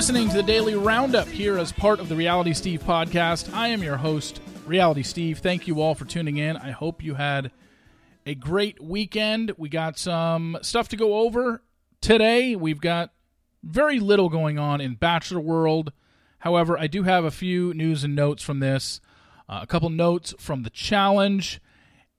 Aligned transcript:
Listening 0.00 0.30
to 0.30 0.36
the 0.36 0.42
Daily 0.42 0.76
Roundup 0.76 1.28
here 1.28 1.58
as 1.58 1.72
part 1.72 2.00
of 2.00 2.08
the 2.08 2.16
Reality 2.16 2.54
Steve 2.54 2.82
podcast. 2.82 3.52
I 3.52 3.68
am 3.68 3.82
your 3.82 3.98
host, 3.98 4.40
Reality 4.64 5.02
Steve. 5.02 5.40
Thank 5.40 5.66
you 5.66 5.82
all 5.82 5.94
for 5.94 6.06
tuning 6.06 6.38
in. 6.38 6.56
I 6.56 6.70
hope 6.70 7.04
you 7.04 7.16
had 7.16 7.50
a 8.24 8.34
great 8.34 8.82
weekend. 8.82 9.52
We 9.58 9.68
got 9.68 9.98
some 9.98 10.56
stuff 10.62 10.88
to 10.88 10.96
go 10.96 11.18
over 11.18 11.62
today. 12.00 12.56
We've 12.56 12.80
got 12.80 13.12
very 13.62 14.00
little 14.00 14.30
going 14.30 14.58
on 14.58 14.80
in 14.80 14.94
Bachelor 14.94 15.40
World. 15.40 15.92
However, 16.38 16.78
I 16.78 16.86
do 16.86 17.02
have 17.02 17.26
a 17.26 17.30
few 17.30 17.74
news 17.74 18.02
and 18.02 18.16
notes 18.16 18.42
from 18.42 18.60
this, 18.60 19.02
uh, 19.50 19.58
a 19.60 19.66
couple 19.66 19.90
notes 19.90 20.32
from 20.38 20.62
the 20.62 20.70
challenge, 20.70 21.60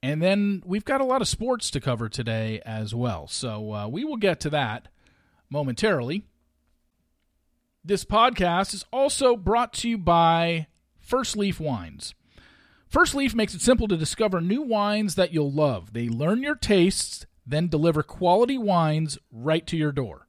and 0.04 0.22
then 0.22 0.62
we've 0.68 0.86
got 0.86 1.02
a 1.02 1.06
lot 1.06 1.24
of 1.24 1.28
sports 1.28 1.72
to 1.72 1.82
cover 1.82 2.10
today 2.10 2.62
as 2.64 2.94
well. 2.94 3.28
So 3.28 3.74
uh, 3.74 3.88
we 3.88 4.06
will 4.06 4.18
get 4.18 4.40
to 4.42 4.52
that 4.52 4.88
momentarily. 5.50 6.26
This 7.84 8.06
podcast 8.06 8.76
is 8.76 8.86
also 8.94 9.36
brought 9.36 9.74
to 9.74 9.90
you 9.90 9.98
by 9.98 10.68
First 11.00 11.36
Leaf 11.36 11.60
Wines. 11.60 12.14
First 12.88 13.16
Leaf 13.16 13.34
makes 13.34 13.56
it 13.56 13.62
simple 13.62 13.88
to 13.88 13.98
discover 13.98 14.40
new 14.40 14.62
wines 14.62 15.16
that 15.16 15.34
you'll 15.34 15.52
love. 15.52 15.94
They 15.94 16.08
learn 16.08 16.44
your 16.44 16.54
tastes, 16.54 17.26
then 17.44 17.70
deliver 17.70 18.04
quality 18.04 18.60
wines 18.60 19.18
right 19.32 19.66
to 19.66 19.76
your 19.76 19.92
door. 19.92 20.28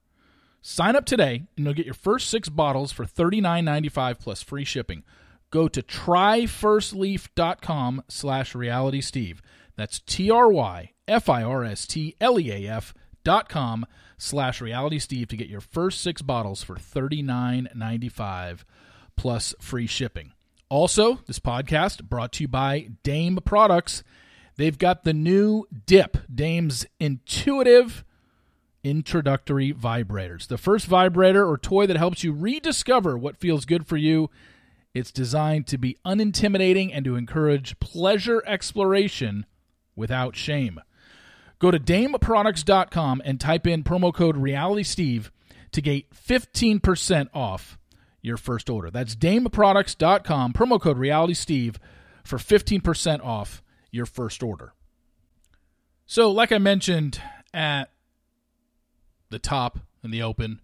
Sign 0.63 0.97
up 0.97 1.05
today 1.05 1.43
and 1.57 1.67
you'll 1.67 1.75
get 1.75 1.85
your 1.85 1.93
first 1.93 2.31
six 2.31 2.49
bottles 2.49 2.91
for 2.91 3.05
$39.95 3.05 4.19
plus 4.19 4.43
free 4.43 4.65
shipping. 4.65 5.05
Go 5.51 5.69
to 5.69 5.83
tryfirstleaf.com 5.83 8.05
slash 8.09 8.55
realitysteve. 8.55 9.41
That's 9.77 10.01
T-R-Y-F-I-R-S-T-L-E-A-F 10.01 12.95
dot 13.25 13.49
com 13.49 13.87
slash 14.19 14.61
reality 14.61 14.99
steve 14.99 15.29
to 15.29 15.37
get 15.37 15.49
your 15.49 15.61
first 15.61 16.01
six 16.01 16.23
bottles 16.23 16.63
for 16.63 16.77
$39.95 16.77 18.61
plus 19.17 19.55
free 19.61 19.87
shipping. 19.87 20.33
Also, 20.69 21.21
this 21.27 21.39
podcast 21.39 22.05
brought 22.05 22.33
to 22.33 22.45
you 22.45 22.49
by 22.49 22.89
Dame 23.03 23.39
Products. 23.45 24.03
They've 24.57 24.79
got 24.79 25.05
the 25.05 25.13
new 25.13 25.67
Dip, 25.87 26.19
Dame's 26.33 26.87
intuitive 27.01 28.05
introductory 28.85 29.73
vibrators. 29.73 30.47
The 30.49 30.59
first 30.59 30.87
vibrator 30.87 31.47
or 31.47 31.59
toy 31.59 31.87
that 31.87 31.97
helps 31.97 32.25
you 32.25 32.33
rediscover 32.33 33.17
what 33.17 33.37
feels 33.37 33.65
good 33.65 33.87
for 33.87 33.97
you. 33.97 34.31
It's 34.95 35.13
designed 35.13 35.67
to 35.69 35.79
be 35.79 35.97
unintimidating 36.05 36.91
and 36.93 37.05
to 37.05 37.17
encourage 37.17 37.79
pleasure 37.81 38.43
exploration 38.47 39.47
without 39.97 40.37
shame. 40.37 40.81
Go 41.63 41.71
to 41.71 41.79
dameproducts.com 41.79 43.23
and 43.25 43.41
type 43.41 43.69
in 43.69 43.85
promo 43.85 44.13
code 44.13 44.35
RealitySteve 44.35 45.31
to 45.71 45.81
get 45.81 46.11
15% 46.11 47.29
off 47.33 47.79
your 48.21 48.37
first 48.37 48.69
order. 48.69 48.91
That's 48.91 49.15
dameproducts.com, 49.15 50.55
promo 50.55 50.81
code 50.81 50.99
RealitySteve 50.99 51.77
for 52.25 52.37
15% 52.37 53.25
off 53.25 53.63
your 53.93 54.07
first 54.07 54.43
order. 54.43 54.75
So, 56.05 56.33
like 56.33 56.51
I 56.51 56.59
mentioned 56.59 57.21
at 57.55 57.93
the 59.31 59.39
top 59.39 59.79
in 60.03 60.11
the 60.11 60.23
open, 60.23 60.61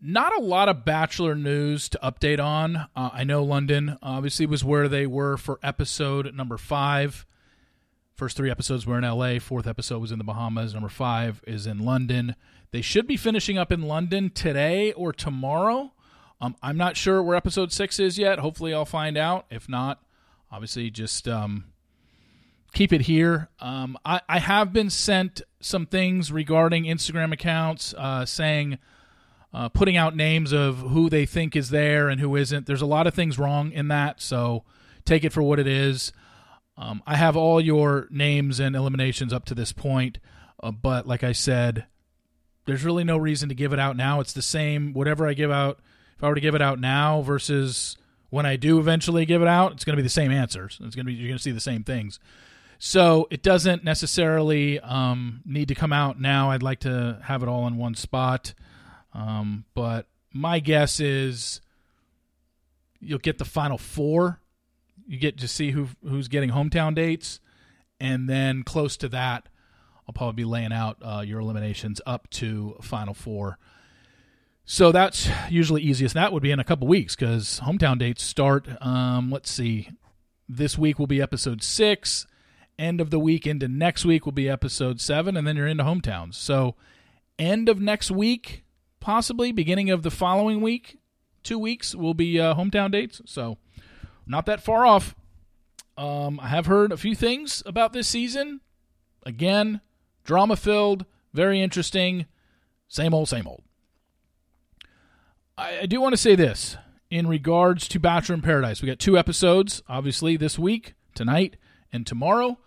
not 0.00 0.34
a 0.34 0.40
lot 0.40 0.70
of 0.70 0.86
Bachelor 0.86 1.34
news 1.34 1.86
to 1.90 2.00
update 2.02 2.40
on. 2.40 2.76
Uh, 2.96 3.10
I 3.12 3.24
know 3.24 3.44
London 3.44 3.98
obviously 4.02 4.46
was 4.46 4.64
where 4.64 4.88
they 4.88 5.06
were 5.06 5.36
for 5.36 5.60
episode 5.62 6.34
number 6.34 6.56
five. 6.56 7.26
First 8.18 8.36
three 8.36 8.50
episodes 8.50 8.84
were 8.84 8.98
in 8.98 9.04
LA. 9.04 9.38
Fourth 9.38 9.68
episode 9.68 10.00
was 10.00 10.10
in 10.10 10.18
the 10.18 10.24
Bahamas. 10.24 10.74
Number 10.74 10.88
five 10.88 11.40
is 11.46 11.68
in 11.68 11.78
London. 11.78 12.34
They 12.72 12.80
should 12.80 13.06
be 13.06 13.16
finishing 13.16 13.56
up 13.56 13.70
in 13.70 13.82
London 13.82 14.30
today 14.30 14.92
or 14.94 15.12
tomorrow. 15.12 15.92
Um, 16.40 16.56
I'm 16.60 16.76
not 16.76 16.96
sure 16.96 17.22
where 17.22 17.36
episode 17.36 17.70
six 17.70 18.00
is 18.00 18.18
yet. 18.18 18.40
Hopefully, 18.40 18.74
I'll 18.74 18.84
find 18.84 19.16
out. 19.16 19.46
If 19.52 19.68
not, 19.68 20.02
obviously, 20.50 20.90
just 20.90 21.28
um, 21.28 21.66
keep 22.74 22.92
it 22.92 23.02
here. 23.02 23.50
Um, 23.60 23.96
I, 24.04 24.20
I, 24.28 24.40
have 24.40 24.72
been 24.72 24.90
sent 24.90 25.42
some 25.60 25.86
things 25.86 26.32
regarding 26.32 26.86
Instagram 26.86 27.32
accounts 27.32 27.94
uh, 27.96 28.26
saying, 28.26 28.78
uh, 29.54 29.68
putting 29.68 29.96
out 29.96 30.16
names 30.16 30.52
of 30.52 30.78
who 30.78 31.08
they 31.08 31.24
think 31.24 31.54
is 31.54 31.70
there 31.70 32.08
and 32.08 32.20
who 32.20 32.34
isn't. 32.34 32.66
There's 32.66 32.82
a 32.82 32.86
lot 32.86 33.06
of 33.06 33.14
things 33.14 33.38
wrong 33.38 33.70
in 33.70 33.86
that, 33.88 34.20
so 34.20 34.64
take 35.04 35.22
it 35.22 35.32
for 35.32 35.42
what 35.44 35.60
it 35.60 35.68
is. 35.68 36.12
Um, 36.78 37.02
I 37.06 37.16
have 37.16 37.36
all 37.36 37.60
your 37.60 38.06
names 38.10 38.60
and 38.60 38.74
eliminations 38.74 39.32
up 39.32 39.44
to 39.46 39.54
this 39.54 39.72
point, 39.72 40.18
uh, 40.62 40.70
but 40.70 41.06
like 41.06 41.24
I 41.24 41.32
said, 41.32 41.86
there's 42.64 42.84
really 42.84 43.04
no 43.04 43.18
reason 43.18 43.48
to 43.48 43.54
give 43.54 43.72
it 43.72 43.78
out 43.78 43.96
now. 43.96 44.20
It's 44.20 44.32
the 44.32 44.42
same, 44.42 44.92
whatever 44.92 45.26
I 45.26 45.34
give 45.34 45.50
out 45.50 45.80
if 46.18 46.24
I 46.24 46.28
were 46.28 46.34
to 46.34 46.40
give 46.40 46.56
it 46.56 46.62
out 46.62 46.80
now 46.80 47.22
versus 47.22 47.96
when 48.30 48.44
I 48.44 48.56
do 48.56 48.80
eventually 48.80 49.24
give 49.24 49.40
it 49.40 49.46
out, 49.46 49.72
it's 49.72 49.84
going 49.84 49.94
to 49.94 50.02
be 50.02 50.02
the 50.02 50.08
same 50.08 50.32
answers. 50.32 50.78
It's 50.82 50.96
going 50.96 51.06
to 51.06 51.12
be 51.12 51.14
you're 51.14 51.28
going 51.28 51.38
to 51.38 51.42
see 51.42 51.52
the 51.52 51.60
same 51.60 51.84
things. 51.84 52.18
So 52.80 53.28
it 53.30 53.42
doesn't 53.42 53.84
necessarily 53.84 54.80
um, 54.80 55.42
need 55.46 55.68
to 55.68 55.76
come 55.76 55.92
out 55.92 56.20
now. 56.20 56.50
I'd 56.50 56.62
like 56.62 56.80
to 56.80 57.20
have 57.22 57.44
it 57.44 57.48
all 57.48 57.68
in 57.68 57.76
one 57.76 57.94
spot, 57.94 58.52
um, 59.14 59.64
but 59.74 60.06
my 60.32 60.58
guess 60.58 60.98
is 60.98 61.60
you'll 63.00 63.18
get 63.20 63.38
the 63.38 63.44
final 63.44 63.78
four. 63.78 64.40
You 65.08 65.18
get 65.18 65.38
to 65.38 65.48
see 65.48 65.70
who 65.70 65.88
who's 66.06 66.28
getting 66.28 66.50
hometown 66.50 66.94
dates, 66.94 67.40
and 67.98 68.28
then 68.28 68.62
close 68.62 68.96
to 68.98 69.08
that, 69.08 69.48
I'll 70.06 70.12
probably 70.12 70.44
be 70.44 70.44
laying 70.44 70.72
out 70.72 70.98
uh, 71.02 71.22
your 71.26 71.40
eliminations 71.40 72.00
up 72.06 72.28
to 72.30 72.76
final 72.82 73.14
four. 73.14 73.58
So 74.66 74.92
that's 74.92 75.30
usually 75.48 75.80
easiest. 75.80 76.14
That 76.14 76.30
would 76.30 76.42
be 76.42 76.50
in 76.50 76.60
a 76.60 76.64
couple 76.64 76.86
weeks 76.86 77.16
because 77.16 77.60
hometown 77.64 77.98
dates 77.98 78.22
start. 78.22 78.68
Um, 78.84 79.30
let's 79.30 79.50
see. 79.50 79.88
This 80.46 80.76
week 80.76 80.98
will 80.98 81.06
be 81.06 81.22
episode 81.22 81.62
six. 81.62 82.26
End 82.78 83.00
of 83.00 83.08
the 83.08 83.18
week 83.18 83.46
into 83.46 83.66
next 83.66 84.04
week 84.04 84.26
will 84.26 84.32
be 84.32 84.48
episode 84.48 85.00
seven, 85.00 85.38
and 85.38 85.46
then 85.46 85.56
you're 85.56 85.66
into 85.66 85.84
hometowns. 85.84 86.34
So 86.34 86.74
end 87.38 87.70
of 87.70 87.80
next 87.80 88.10
week, 88.10 88.62
possibly 89.00 89.52
beginning 89.52 89.88
of 89.88 90.02
the 90.02 90.10
following 90.10 90.60
week, 90.60 90.98
two 91.42 91.58
weeks 91.58 91.94
will 91.94 92.14
be 92.14 92.38
uh, 92.38 92.54
hometown 92.54 92.92
dates. 92.92 93.22
So 93.24 93.56
not 94.28 94.46
that 94.46 94.62
far 94.62 94.86
off. 94.86 95.14
Um, 95.96 96.38
I 96.40 96.48
have 96.48 96.66
heard 96.66 96.92
a 96.92 96.96
few 96.96 97.14
things 97.14 97.62
about 97.66 97.92
this 97.92 98.06
season. 98.06 98.60
Again, 99.24 99.80
drama 100.24 100.54
filled, 100.54 101.04
very 101.32 101.60
interesting. 101.60 102.26
Same 102.86 103.12
old, 103.12 103.28
same 103.28 103.46
old. 103.46 103.62
I, 105.56 105.80
I 105.80 105.86
do 105.86 106.00
want 106.00 106.12
to 106.12 106.16
say 106.18 106.36
this 106.36 106.76
in 107.10 107.26
regards 107.26 107.88
to 107.88 107.98
Bachelor 107.98 108.36
in 108.36 108.42
Paradise. 108.42 108.80
We 108.80 108.86
got 108.86 108.98
two 108.98 109.18
episodes, 109.18 109.82
obviously, 109.88 110.36
this 110.36 110.58
week, 110.58 110.94
tonight, 111.14 111.56
and 111.92 112.06
tomorrow. 112.06 112.58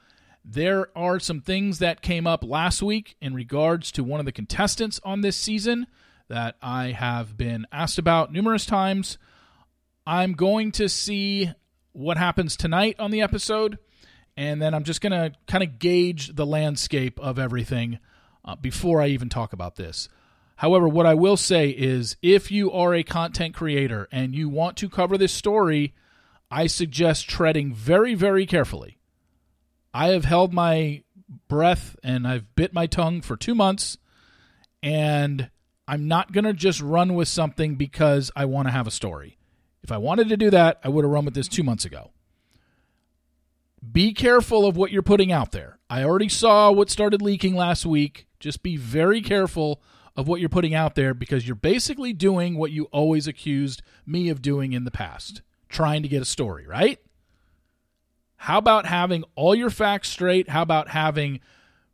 There 0.43 0.89
are 0.97 1.19
some 1.19 1.39
things 1.39 1.79
that 1.79 2.01
came 2.01 2.25
up 2.25 2.43
last 2.43 2.81
week 2.81 3.15
in 3.21 3.33
regards 3.33 3.91
to 3.93 4.03
one 4.03 4.19
of 4.19 4.25
the 4.25 4.31
contestants 4.31 4.99
on 5.03 5.21
this 5.21 5.37
season 5.37 5.87
that 6.27 6.55
I 6.61 6.91
have 6.91 7.37
been 7.37 7.67
asked 7.71 7.99
about 7.99 8.33
numerous 8.33 8.65
times. 8.65 9.17
I'm 10.11 10.33
going 10.33 10.73
to 10.73 10.89
see 10.89 11.49
what 11.93 12.17
happens 12.17 12.57
tonight 12.57 12.97
on 12.99 13.11
the 13.11 13.21
episode, 13.21 13.79
and 14.35 14.61
then 14.61 14.73
I'm 14.73 14.83
just 14.83 14.99
going 14.99 15.13
to 15.13 15.31
kind 15.47 15.63
of 15.63 15.79
gauge 15.79 16.35
the 16.35 16.45
landscape 16.45 17.17
of 17.21 17.39
everything 17.39 17.97
uh, 18.43 18.57
before 18.57 19.01
I 19.01 19.07
even 19.07 19.29
talk 19.29 19.53
about 19.53 19.77
this. 19.77 20.09
However, 20.57 20.89
what 20.89 21.05
I 21.05 21.13
will 21.13 21.37
say 21.37 21.69
is 21.69 22.17
if 22.21 22.51
you 22.51 22.73
are 22.73 22.93
a 22.93 23.03
content 23.03 23.55
creator 23.55 24.09
and 24.11 24.35
you 24.35 24.49
want 24.49 24.75
to 24.79 24.89
cover 24.89 25.17
this 25.17 25.31
story, 25.31 25.93
I 26.51 26.67
suggest 26.67 27.29
treading 27.29 27.73
very, 27.73 28.13
very 28.13 28.45
carefully. 28.45 28.97
I 29.93 30.09
have 30.09 30.25
held 30.25 30.53
my 30.53 31.03
breath 31.47 31.95
and 32.03 32.27
I've 32.27 32.53
bit 32.55 32.73
my 32.73 32.85
tongue 32.85 33.21
for 33.21 33.37
two 33.37 33.55
months, 33.55 33.97
and 34.83 35.49
I'm 35.87 36.09
not 36.09 36.33
going 36.33 36.43
to 36.43 36.53
just 36.53 36.81
run 36.81 37.15
with 37.15 37.29
something 37.29 37.75
because 37.75 38.29
I 38.35 38.43
want 38.43 38.67
to 38.67 38.73
have 38.73 38.87
a 38.87 38.91
story. 38.91 39.37
If 39.83 39.91
I 39.91 39.97
wanted 39.97 40.29
to 40.29 40.37
do 40.37 40.49
that, 40.51 40.79
I 40.83 40.89
would 40.89 41.03
have 41.03 41.11
run 41.11 41.25
with 41.25 41.33
this 41.33 41.47
two 41.47 41.63
months 41.63 41.85
ago. 41.85 42.11
Be 43.91 44.13
careful 44.13 44.65
of 44.65 44.77
what 44.77 44.91
you're 44.91 45.01
putting 45.01 45.31
out 45.31 45.51
there. 45.51 45.79
I 45.89 46.03
already 46.03 46.29
saw 46.29 46.71
what 46.71 46.89
started 46.89 47.21
leaking 47.21 47.55
last 47.55 47.85
week. 47.85 48.27
Just 48.39 48.61
be 48.61 48.77
very 48.77 49.21
careful 49.21 49.81
of 50.15 50.27
what 50.27 50.39
you're 50.39 50.49
putting 50.49 50.75
out 50.75 50.95
there 50.95 51.13
because 51.13 51.47
you're 51.47 51.55
basically 51.55 52.13
doing 52.13 52.55
what 52.55 52.71
you 52.71 52.85
always 52.85 53.27
accused 53.27 53.81
me 54.05 54.29
of 54.29 54.41
doing 54.41 54.73
in 54.73 54.83
the 54.83 54.91
past 54.91 55.41
trying 55.71 56.03
to 56.03 56.09
get 56.09 56.21
a 56.21 56.25
story, 56.25 56.67
right? 56.67 56.99
How 58.35 58.57
about 58.57 58.85
having 58.85 59.23
all 59.35 59.55
your 59.55 59.69
facts 59.69 60.09
straight? 60.09 60.49
How 60.49 60.61
about 60.61 60.89
having 60.89 61.39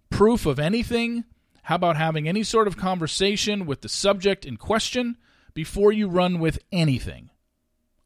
proof 0.09 0.45
of 0.45 0.59
anything? 0.59 1.25
How 1.63 1.75
about 1.75 1.97
having 1.97 2.27
any 2.27 2.43
sort 2.43 2.67
of 2.67 2.77
conversation 2.77 3.65
with 3.65 3.81
the 3.81 3.89
subject 3.89 4.45
in 4.45 4.57
question 4.57 5.17
before 5.53 5.91
you 5.91 6.07
run 6.07 6.39
with 6.39 6.59
anything? 6.71 7.29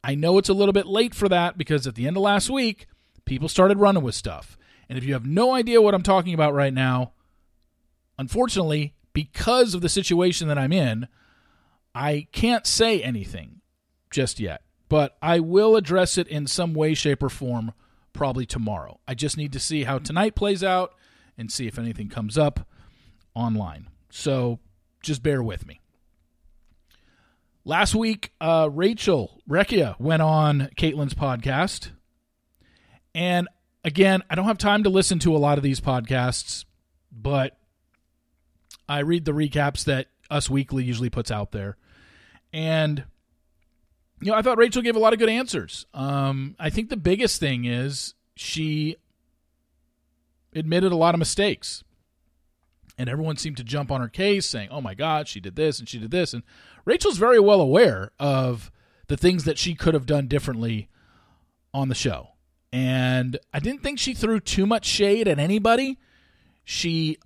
I 0.04 0.16
know 0.16 0.38
it's 0.38 0.50
a 0.50 0.54
little 0.54 0.74
bit 0.74 0.88
late 0.88 1.14
for 1.14 1.30
that 1.30 1.58
because 1.58 1.86
at 1.86 1.96
the 1.96 2.08
end 2.08 2.18
of 2.18 2.24
last 2.24 2.50
week, 2.50 2.88
people 3.26 3.48
started 3.48 3.78
running 3.78 4.04
with 4.04 4.16
stuff. 4.16 4.58
And 4.90 4.98
if 4.98 5.04
you 5.04 5.14
have 5.14 5.26
no 5.26 5.54
idea 5.54 5.82
what 5.82 5.94
I'm 5.94 6.02
talking 6.02 6.34
about 6.34 6.54
right 6.54 6.74
now, 6.74 7.14
unfortunately, 8.18 8.94
because 9.14 9.74
of 9.74 9.82
the 9.82 9.90
situation 9.90 10.48
that 10.48 10.58
I'm 10.58 10.74
in, 10.74 11.08
I 11.94 12.28
can't 12.32 12.66
say 12.66 13.02
anything 13.02 13.62
just 14.10 14.40
yet, 14.40 14.64
but 14.90 15.18
I 15.22 15.40
will 15.40 15.76
address 15.76 16.18
it 16.18 16.28
in 16.28 16.48
some 16.48 16.74
way, 16.74 16.94
shape, 16.94 17.22
or 17.22 17.30
form 17.30 17.74
probably 18.14 18.46
tomorrow. 18.46 19.00
I 19.08 19.14
just 19.14 19.38
need 19.38 19.54
to 19.54 19.60
see 19.60 19.84
how 19.84 20.00
tonight 20.00 20.36
plays 20.36 20.64
out 20.64 20.94
and 21.38 21.52
see 21.52 21.68
if 21.68 21.80
anything 21.80 22.10
comes 22.10 22.38
up 22.38 22.68
online. 23.34 23.90
So 24.10 24.60
just 25.02 25.24
bear 25.24 25.42
with 25.42 25.66
me. 25.66 25.81
Last 27.64 27.94
week, 27.94 28.34
uh, 28.42 28.70
Rachel 28.72 29.40
Recchia 29.48 30.00
went 30.00 30.22
on 30.22 30.70
Caitlin's 30.78 31.14
podcast. 31.14 31.92
And 33.14 33.48
again, 33.84 34.24
I 34.30 34.36
don't 34.36 34.46
have 34.46 34.58
time 34.58 34.84
to 34.84 34.90
listen 34.90 35.20
to 35.20 35.36
a 35.36 35.38
lot 35.38 35.58
of 35.58 35.64
these 35.64 35.80
podcasts, 35.80 36.66
but 37.12 37.58
I 38.90 39.00
read 39.00 39.26
the 39.26 39.32
recaps 39.32 39.84
that 39.86 40.08
Us 40.30 40.50
Weekly 40.50 40.84
usually 40.84 41.10
puts 41.10 41.30
out 41.30 41.52
there. 41.52 41.78
And, 42.52 43.04
you 44.22 44.32
know, 44.32 44.38
I 44.38 44.42
thought 44.42 44.58
Rachel 44.58 44.82
gave 44.82 44.96
a 44.96 45.00
lot 45.00 45.14
of 45.14 45.20
good 45.20 45.30
answers. 45.30 45.86
Um, 45.94 46.56
I 46.60 46.72
think 46.72 46.90
the 46.90 46.98
biggest 46.98 47.40
thing 47.40 47.66
is 47.66 48.16
she 48.36 48.96
admitted 50.56 50.92
a 50.92 50.98
lot 50.98 51.14
of 51.14 51.20
mistakes. 51.20 51.84
And 53.02 53.10
everyone 53.10 53.38
seemed 53.38 53.58
to 53.58 53.64
jump 53.64 53.92
on 53.92 54.00
her 54.00 54.08
case 54.08 54.46
saying, 54.46 54.70
oh 54.70 54.80
my 54.80 54.94
God, 54.94 55.28
she 55.28 55.40
did 55.40 55.56
this 55.56 55.80
and 55.80 55.90
she 55.90 55.98
did 55.98 56.12
this. 56.12 56.36
And 56.36 56.44
Rachel's 56.86 57.18
very 57.18 57.40
well 57.40 57.60
aware 57.60 58.12
of 58.20 58.72
the 59.08 59.18
things 59.18 59.44
that 59.46 59.58
she 59.58 59.74
could 59.74 59.96
have 59.96 60.06
done 60.06 60.28
differently 60.28 60.88
on 61.74 61.90
the 61.90 61.96
show. 61.96 62.34
And 62.72 63.40
I 63.52 63.60
didn't 63.60 63.82
think 63.82 63.98
she 63.98 64.14
threw 64.14 64.40
too 64.40 64.68
much 64.68 64.86
shade 64.86 65.28
at 65.28 65.40
anybody. 65.40 65.98
She 66.64 67.18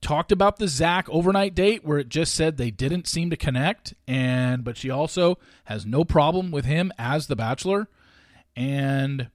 talked 0.00 0.32
about 0.32 0.58
the 0.58 0.66
Zach 0.66 1.08
overnight 1.10 1.54
date 1.54 1.84
where 1.84 1.98
it 1.98 2.08
just 2.08 2.34
said 2.34 2.56
they 2.56 2.72
didn't 2.72 3.06
seem 3.06 3.30
to 3.30 3.36
connect 3.36 3.94
and 4.08 4.64
but 4.64 4.76
she 4.76 4.90
also 4.90 5.38
has 5.66 5.86
no 5.86 6.04
problem 6.04 6.50
with 6.50 6.64
him 6.64 6.90
as 6.98 7.28
the 7.28 7.36
bachelor 7.36 7.86
and 8.56 9.30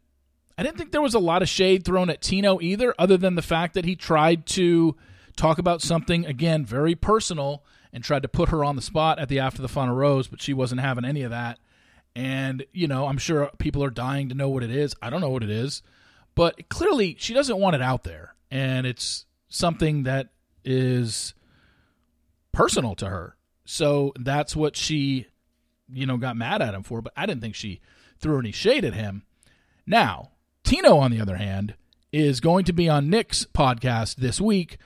I 0.58 0.64
didn't 0.64 0.78
think 0.78 0.92
there 0.92 1.02
was 1.02 1.14
a 1.14 1.20
lot 1.20 1.42
of 1.42 1.50
shade 1.50 1.84
thrown 1.84 2.10
at 2.10 2.22
Tino 2.22 2.62
either 2.62 2.96
other 2.98 3.18
than 3.18 3.36
the 3.36 3.42
fact 3.42 3.74
that 3.74 3.86
he 3.86 3.96
tried 3.96 4.46
to 4.48 4.96
talk 5.36 5.58
about 5.58 5.82
something 5.82 6.26
again 6.26 6.66
very 6.66 6.96
personal 6.96 7.64
and 7.92 8.04
tried 8.04 8.22
to 8.22 8.30
put 8.30 8.50
her 8.50 8.64
on 8.64 8.76
the 8.76 8.82
spot 8.82 9.20
at 9.20 9.30
the 9.30 9.40
after 9.40 9.62
the 9.62 9.68
final 9.68 9.96
rose, 9.96 10.28
but 10.28 10.42
she 10.42 10.54
wasn't 10.54 10.82
having 10.82 11.06
any 11.06 11.24
of 11.24 11.32
that. 11.32 11.60
And, 12.16 12.66
you 12.72 12.88
know, 12.88 13.08
I'm 13.08 13.18
sure 13.18 13.52
people 13.58 13.84
are 13.84 13.90
dying 13.90 14.30
to 14.30 14.36
know 14.36 14.50
what 14.50 14.64
it 14.64 14.72
is. 14.72 14.96
I 15.02 15.10
don't 15.10 15.22
know 15.22 15.30
what 15.30 15.44
it 15.44 15.50
is, 15.50 15.82
but 16.36 16.70
clearly 16.70 17.16
she 17.20 17.34
doesn't 17.34 17.60
want 17.60 17.76
it 17.76 17.82
out 17.82 18.04
there. 18.04 18.36
And 18.50 18.88
it's 18.88 19.26
something 19.50 20.04
that 20.04 20.30
is 20.64 21.34
personal 22.54 22.96
to 22.96 23.10
her. 23.10 23.36
So 23.66 24.14
that's 24.20 24.56
what 24.56 24.78
she, 24.78 25.28
you 25.92 26.06
know, 26.06 26.18
got 26.18 26.38
mad 26.38 26.62
at 26.62 26.74
him 26.74 26.84
for. 26.84 27.02
But 27.02 27.14
I 27.18 27.26
didn't 27.26 27.42
think 27.42 27.56
she 27.56 27.82
threw 28.20 28.40
any 28.40 28.52
shade 28.52 28.86
at 28.86 28.94
him. 28.94 29.24
Now, 29.86 30.32
Tino, 30.66 30.98
on 30.98 31.12
the 31.12 31.22
other 31.22 31.38
hand, 31.38 31.76
is 32.12 32.40
going 32.40 32.66
to 32.66 32.74
be 32.74 32.90
on 32.90 33.10
Nick's 33.10 33.46
podcast 33.46 34.16
this 34.16 34.42
week, 34.42 34.78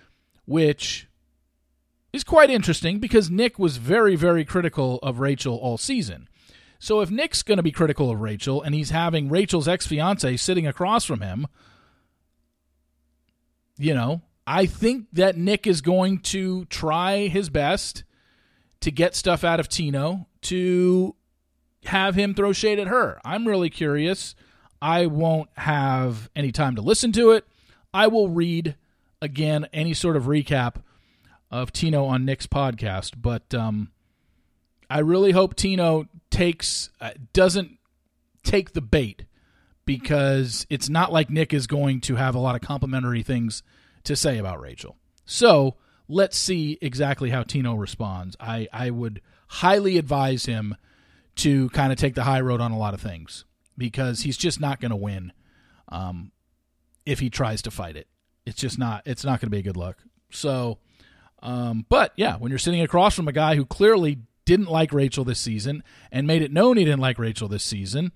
which 0.45 1.07
is 2.11 2.23
quite 2.23 2.49
interesting 2.49 2.99
because 2.99 3.29
Nick 3.31 3.57
was 3.57 3.77
very, 3.77 4.15
very 4.15 4.43
critical 4.43 4.99
of 5.01 5.19
Rachel 5.19 5.55
all 5.55 5.77
season. 5.77 6.27
So 6.79 6.99
if 6.99 7.09
Nick's 7.09 7.43
going 7.43 7.57
to 7.57 7.63
be 7.63 7.71
critical 7.71 8.11
of 8.11 8.19
Rachel 8.19 8.61
and 8.61 8.75
he's 8.75 8.89
having 8.89 9.29
Rachel's 9.29 9.67
ex 9.67 9.87
fiance 9.87 10.37
sitting 10.37 10.67
across 10.67 11.05
from 11.05 11.21
him, 11.21 11.47
you 13.77 13.93
know, 13.93 14.21
I 14.45 14.65
think 14.65 15.07
that 15.13 15.37
Nick 15.37 15.65
is 15.65 15.81
going 15.81 16.19
to 16.19 16.65
try 16.65 17.27
his 17.27 17.49
best 17.49 18.03
to 18.81 18.91
get 18.91 19.15
stuff 19.15 19.43
out 19.45 19.59
of 19.59 19.69
Tino 19.69 20.27
to 20.41 21.15
have 21.85 22.15
him 22.15 22.33
throw 22.33 22.51
shade 22.51 22.79
at 22.79 22.87
her. 22.87 23.19
I'm 23.23 23.47
really 23.47 23.69
curious. 23.69 24.35
I 24.81 25.07
won't 25.07 25.49
have 25.55 26.29
any 26.35 26.51
time 26.51 26.75
to 26.75 26.81
listen 26.81 27.11
to 27.13 27.31
it. 27.31 27.45
I 27.93 28.07
will 28.07 28.29
read 28.29 28.75
again 29.21 29.67
any 29.73 29.93
sort 29.93 30.15
of 30.15 30.23
recap 30.23 30.75
of 31.51 31.71
Tino 31.73 32.05
on 32.05 32.25
Nick's 32.25 32.47
podcast, 32.47 33.13
but 33.21 33.53
um, 33.53 33.91
I 34.89 34.99
really 34.99 35.31
hope 35.31 35.55
Tino 35.55 36.05
takes 36.29 36.89
uh, 37.01 37.11
doesn't 37.33 37.77
take 38.43 38.73
the 38.73 38.81
bait 38.81 39.25
because 39.85 40.67
it's 40.69 40.89
not 40.89 41.11
like 41.11 41.29
Nick 41.29 41.53
is 41.53 41.67
going 41.67 41.99
to 42.01 42.15
have 42.15 42.35
a 42.35 42.39
lot 42.39 42.55
of 42.55 42.61
complimentary 42.61 43.23
things 43.23 43.63
to 44.03 44.15
say 44.15 44.37
about 44.37 44.61
Rachel. 44.61 44.95
So 45.25 45.75
let's 46.07 46.37
see 46.37 46.77
exactly 46.81 47.31
how 47.31 47.43
Tino 47.43 47.75
responds. 47.75 48.37
I, 48.39 48.67
I 48.71 48.91
would 48.91 49.21
highly 49.47 49.97
advise 49.97 50.45
him 50.45 50.75
to 51.37 51.69
kind 51.69 51.91
of 51.91 51.97
take 51.97 52.15
the 52.15 52.23
high 52.23 52.41
road 52.41 52.61
on 52.61 52.71
a 52.71 52.77
lot 52.77 52.93
of 52.93 53.01
things 53.01 53.45
because 53.79 54.21
he's 54.21 54.37
just 54.37 54.59
not 54.59 54.79
going 54.79 54.91
to 54.91 54.95
win 54.95 55.33
um, 55.87 56.31
if 57.05 57.19
he 57.19 57.31
tries 57.31 57.63
to 57.63 57.71
fight 57.71 57.95
it. 57.95 58.07
It's 58.45 58.59
just 58.59 58.77
not. 58.77 59.01
It's 59.05 59.23
not 59.23 59.41
going 59.41 59.47
to 59.47 59.49
be 59.49 59.59
a 59.59 59.63
good 59.63 59.77
look. 59.77 59.97
So 60.31 60.77
um, 61.41 61.85
but 61.89 62.13
yeah, 62.15 62.35
when 62.37 62.49
you're 62.49 62.59
sitting 62.59 62.81
across 62.81 63.15
from 63.15 63.27
a 63.27 63.33
guy 63.33 63.55
who 63.55 63.65
clearly 63.65 64.19
didn't 64.45 64.69
like 64.69 64.91
Rachel 64.91 65.23
this 65.23 65.39
season 65.39 65.83
and 66.11 66.27
made 66.27 66.41
it 66.41 66.51
known 66.51 66.77
he 66.77 66.85
didn't 66.85 66.99
like 66.99 67.19
Rachel 67.19 67.47
this 67.47 67.63
season 67.63 68.11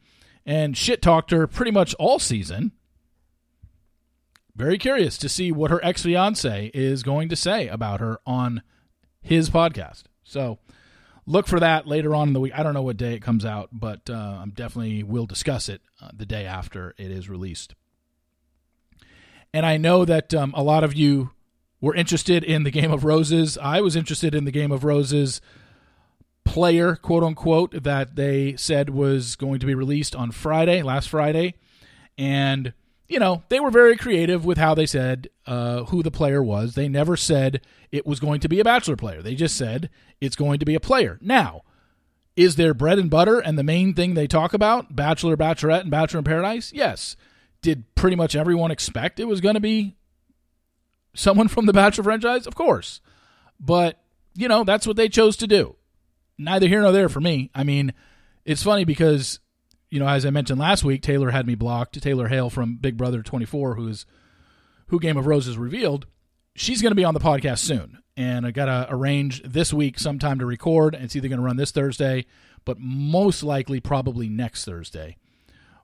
and 0.45 0.75
shit 0.75 1.01
talked 1.01 1.31
her 1.31 1.47
pretty 1.47 1.71
much 1.71 1.93
all 1.95 2.19
season, 2.19 2.73
very 4.55 4.77
curious 4.77 5.17
to 5.19 5.29
see 5.29 5.51
what 5.51 5.71
her 5.71 5.83
ex 5.83 6.03
fiance 6.03 6.69
is 6.73 7.01
going 7.01 7.29
to 7.29 7.35
say 7.35 7.67
about 7.67 8.01
her 8.01 8.19
on 8.25 8.61
his 9.21 9.49
podcast. 9.49 10.03
So 10.23 10.59
look 11.25 11.47
for 11.47 11.59
that 11.59 11.87
later 11.87 12.13
on 12.15 12.29
in 12.29 12.33
the 12.33 12.39
week. 12.39 12.53
I 12.55 12.63
don't 12.63 12.73
know 12.73 12.81
what 12.81 12.97
day 12.97 13.13
it 13.13 13.21
comes 13.21 13.45
out, 13.45 13.69
but 13.71 14.09
uh, 14.09 14.39
I'm 14.41 14.51
definitely 14.51 15.03
will 15.03 15.25
discuss 15.25 15.69
it 15.69 15.81
uh, 16.01 16.09
the 16.13 16.25
day 16.25 16.45
after 16.45 16.93
it 16.97 17.11
is 17.11 17.29
released. 17.29 17.75
And 19.53 19.65
I 19.65 19.77
know 19.77 20.03
that 20.05 20.33
um, 20.33 20.53
a 20.55 20.63
lot 20.63 20.83
of 20.83 20.93
you 20.93 21.31
were 21.79 21.93
interested 21.93 22.43
in 22.43 22.63
the 22.63 22.71
Game 22.71 22.91
of 22.91 23.03
Roses. 23.03 23.57
I 23.57 23.81
was 23.81 23.95
interested 23.95 24.33
in 24.33 24.45
the 24.45 24.51
Game 24.51 24.71
of 24.71 24.83
Roses 24.83 25.41
player, 26.43 26.95
quote 26.95 27.23
unquote, 27.23 27.83
that 27.83 28.15
they 28.15 28.55
said 28.55 28.89
was 28.89 29.35
going 29.35 29.59
to 29.59 29.65
be 29.65 29.75
released 29.75 30.15
on 30.15 30.31
Friday, 30.31 30.81
last 30.81 31.09
Friday. 31.09 31.55
And, 32.17 32.73
you 33.07 33.19
know, 33.19 33.43
they 33.49 33.59
were 33.59 33.71
very 33.71 33.95
creative 33.97 34.45
with 34.45 34.57
how 34.57 34.73
they 34.73 34.85
said 34.85 35.29
uh, 35.45 35.83
who 35.85 36.01
the 36.03 36.11
player 36.11 36.41
was. 36.41 36.75
They 36.75 36.87
never 36.87 37.17
said 37.17 37.61
it 37.91 38.05
was 38.05 38.19
going 38.19 38.39
to 38.41 38.49
be 38.49 38.59
a 38.59 38.63
Bachelor 38.63 38.95
player, 38.95 39.21
they 39.21 39.35
just 39.35 39.55
said 39.55 39.89
it's 40.21 40.35
going 40.35 40.59
to 40.59 40.65
be 40.65 40.75
a 40.75 40.79
player. 40.79 41.17
Now, 41.21 41.63
is 42.35 42.55
there 42.55 42.73
bread 42.73 42.97
and 42.97 43.09
butter 43.09 43.39
and 43.39 43.57
the 43.57 43.63
main 43.63 43.93
thing 43.93 44.13
they 44.13 44.27
talk 44.27 44.53
about, 44.53 44.95
Bachelor, 44.95 45.37
Bachelorette, 45.37 45.81
and 45.81 45.91
Bachelor 45.91 46.19
in 46.19 46.23
Paradise? 46.23 46.71
Yes. 46.73 47.15
Did 47.61 47.83
pretty 47.95 48.15
much 48.15 48.35
everyone 48.35 48.71
expect 48.71 49.19
it 49.19 49.27
was 49.27 49.39
going 49.39 49.55
to 49.55 49.61
be 49.61 49.95
someone 51.13 51.47
from 51.47 51.65
the 51.65 51.73
Bachelor 51.73 52.05
franchise? 52.05 52.47
Of 52.47 52.55
course. 52.55 53.01
But, 53.59 53.99
you 54.33 54.47
know, 54.47 54.63
that's 54.63 54.87
what 54.87 54.97
they 54.97 55.09
chose 55.09 55.37
to 55.37 55.47
do. 55.47 55.75
Neither 56.37 56.67
here 56.67 56.81
nor 56.81 56.91
there 56.91 57.09
for 57.09 57.21
me. 57.21 57.51
I 57.53 57.63
mean, 57.63 57.93
it's 58.45 58.63
funny 58.63 58.83
because, 58.83 59.39
you 59.93 59.99
know, 59.99 60.07
as 60.07 60.25
I 60.25 60.31
mentioned 60.31 60.59
last 60.59 60.83
week, 60.83 61.03
Taylor 61.03 61.29
had 61.29 61.45
me 61.45 61.53
blocked. 61.53 62.01
Taylor 62.01 62.27
Hale 62.27 62.49
from 62.49 62.77
Big 62.77 62.97
Brother 62.97 63.21
24, 63.21 63.75
who's 63.75 64.07
who 64.87 64.99
Game 64.99 65.17
of 65.17 65.27
Roses 65.27 65.55
revealed. 65.55 66.07
She's 66.55 66.81
going 66.81 66.89
to 66.89 66.95
be 66.95 67.03
on 67.03 67.13
the 67.13 67.19
podcast 67.19 67.59
soon. 67.59 67.99
And 68.17 68.43
I 68.43 68.49
got 68.49 68.65
to 68.65 68.87
arrange 68.89 69.43
this 69.43 69.71
week 69.71 69.99
sometime 69.99 70.39
to 70.39 70.47
record. 70.47 70.95
It's 70.95 71.15
either 71.15 71.27
going 71.27 71.37
to 71.37 71.45
run 71.45 71.57
this 71.57 71.69
Thursday, 71.69 72.25
but 72.65 72.79
most 72.79 73.43
likely 73.43 73.79
probably 73.79 74.29
next 74.29 74.65
Thursday. 74.65 75.17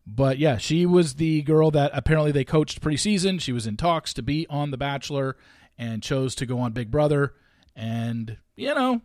But 0.08 0.40
yeah, 0.40 0.58
she 0.58 0.88
was 0.88 1.16
the 1.16 1.44
girl 1.44 1.70
that 1.70 1.92
apparently 1.94 2.32
they 2.32 2.44
coached 2.44 2.82
preseason. 2.82 3.40
She 3.40 3.52
was 3.52 3.68
in 3.68 3.78
talks 3.78 4.12
to 4.16 4.24
be 4.24 4.48
on 4.50 4.72
The 4.72 4.78
Bachelor 4.78 5.38
and 5.78 6.02
chose 6.02 6.34
to 6.36 6.48
go 6.48 6.60
on 6.60 6.72
Big 6.72 6.90
Brother. 6.90 7.36
And, 7.76 8.38
you 8.56 8.74
know, 8.74 9.02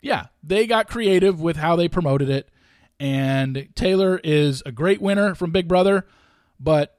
yeah, 0.00 0.26
they 0.44 0.68
got 0.68 0.88
creative 0.88 1.40
with 1.40 1.56
how 1.56 1.74
they 1.74 1.88
promoted 1.88 2.30
it. 2.30 2.48
And 3.02 3.68
Taylor 3.74 4.20
is 4.22 4.62
a 4.64 4.70
great 4.70 5.02
winner 5.02 5.34
from 5.34 5.50
Big 5.50 5.66
Brother, 5.66 6.06
but 6.60 6.96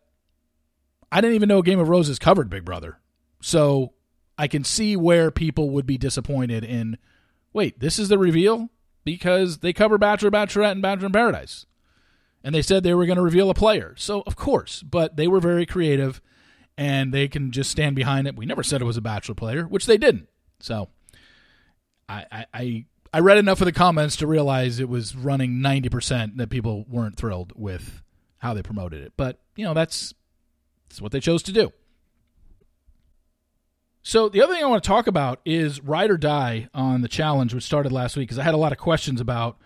I 1.12 1.22
didn't 1.22 1.36
even 1.36 1.48
know 1.48 1.62
Game 1.62 1.80
of 1.80 1.88
Roses 1.88 2.20
covered 2.20 2.50
Big 2.50 2.66
Brother. 2.66 3.00
So 3.42 3.94
I 4.38 4.48
can 4.48 4.66
see 4.66 4.98
where 4.98 5.32
people 5.32 5.70
would 5.70 5.86
be 5.86 5.98
disappointed 5.98 6.66
in 6.66 6.98
wait, 7.54 7.80
this 7.80 8.00
is 8.00 8.10
the 8.10 8.18
reveal? 8.18 8.70
Because 9.06 9.60
they 9.60 9.72
cover 9.72 9.98
Bachelor, 9.98 10.32
Bachelorette, 10.32 10.72
and 10.72 10.82
Bachelor 10.82 11.06
in 11.06 11.12
Paradise 11.14 11.66
and 12.44 12.54
they 12.54 12.62
said 12.62 12.84
they 12.84 12.94
were 12.94 13.06
going 13.06 13.18
to 13.18 13.24
reveal 13.24 13.50
a 13.50 13.56
player. 13.56 13.96
So, 13.98 14.22
of 14.28 14.36
course, 14.36 14.84
but 14.84 15.16
they 15.16 15.28
were 15.28 15.40
very 15.40 15.66
creative 15.66 16.22
and 16.78 17.14
they 17.14 17.28
can 17.28 17.52
just 17.52 17.72
stand 17.72 17.96
behind 17.96 18.28
it. 18.28 18.36
We 18.36 18.46
never 18.46 18.64
said 18.64 18.82
it 18.82 18.86
was 18.86 18.98
a 18.98 19.02
bachelor 19.02 19.36
player, 19.36 19.64
which 19.64 19.86
they 19.86 19.98
didn't. 19.98 20.28
So, 20.60 20.90
I, 22.10 22.26
I, 22.32 22.46
I 22.54 22.86
read 23.20 23.38
enough 23.38 23.62
of 23.62 23.66
the 23.66 23.72
comments 23.72 24.16
to 24.18 24.28
realize 24.28 24.80
it 24.80 24.90
was 24.90 25.16
running 25.16 25.56
90% 25.56 26.38
that 26.38 26.50
people 26.50 26.86
weren't 26.90 27.16
thrilled 27.16 27.54
with 27.56 28.02
how 28.40 28.54
they 28.54 28.64
promoted 28.64 29.04
it. 29.04 29.14
But, 29.16 29.40
you 29.56 29.66
know, 29.66 29.74
that's, 29.74 30.14
that's 30.90 31.02
what 31.02 31.12
they 31.12 31.20
chose 31.20 31.44
to 31.44 31.52
do. 31.52 31.72
So 34.02 34.28
the 34.28 34.42
other 34.42 34.54
thing 34.54 34.64
I 34.64 34.68
want 34.68 34.84
to 34.84 34.88
talk 34.88 35.08
about 35.08 35.40
is 35.46 35.82
ride 35.82 36.12
or 36.12 36.18
die 36.18 36.68
on 36.74 37.02
the 37.02 37.08
challenge, 37.08 37.54
which 37.54 37.64
started 37.64 37.92
last 37.92 38.18
week, 38.18 38.28
because 38.28 38.40
I 38.40 38.44
had 38.44 38.54
a 38.54 38.58
lot 38.58 38.74
of 38.74 38.78
questions 38.78 39.22
about, 39.22 39.58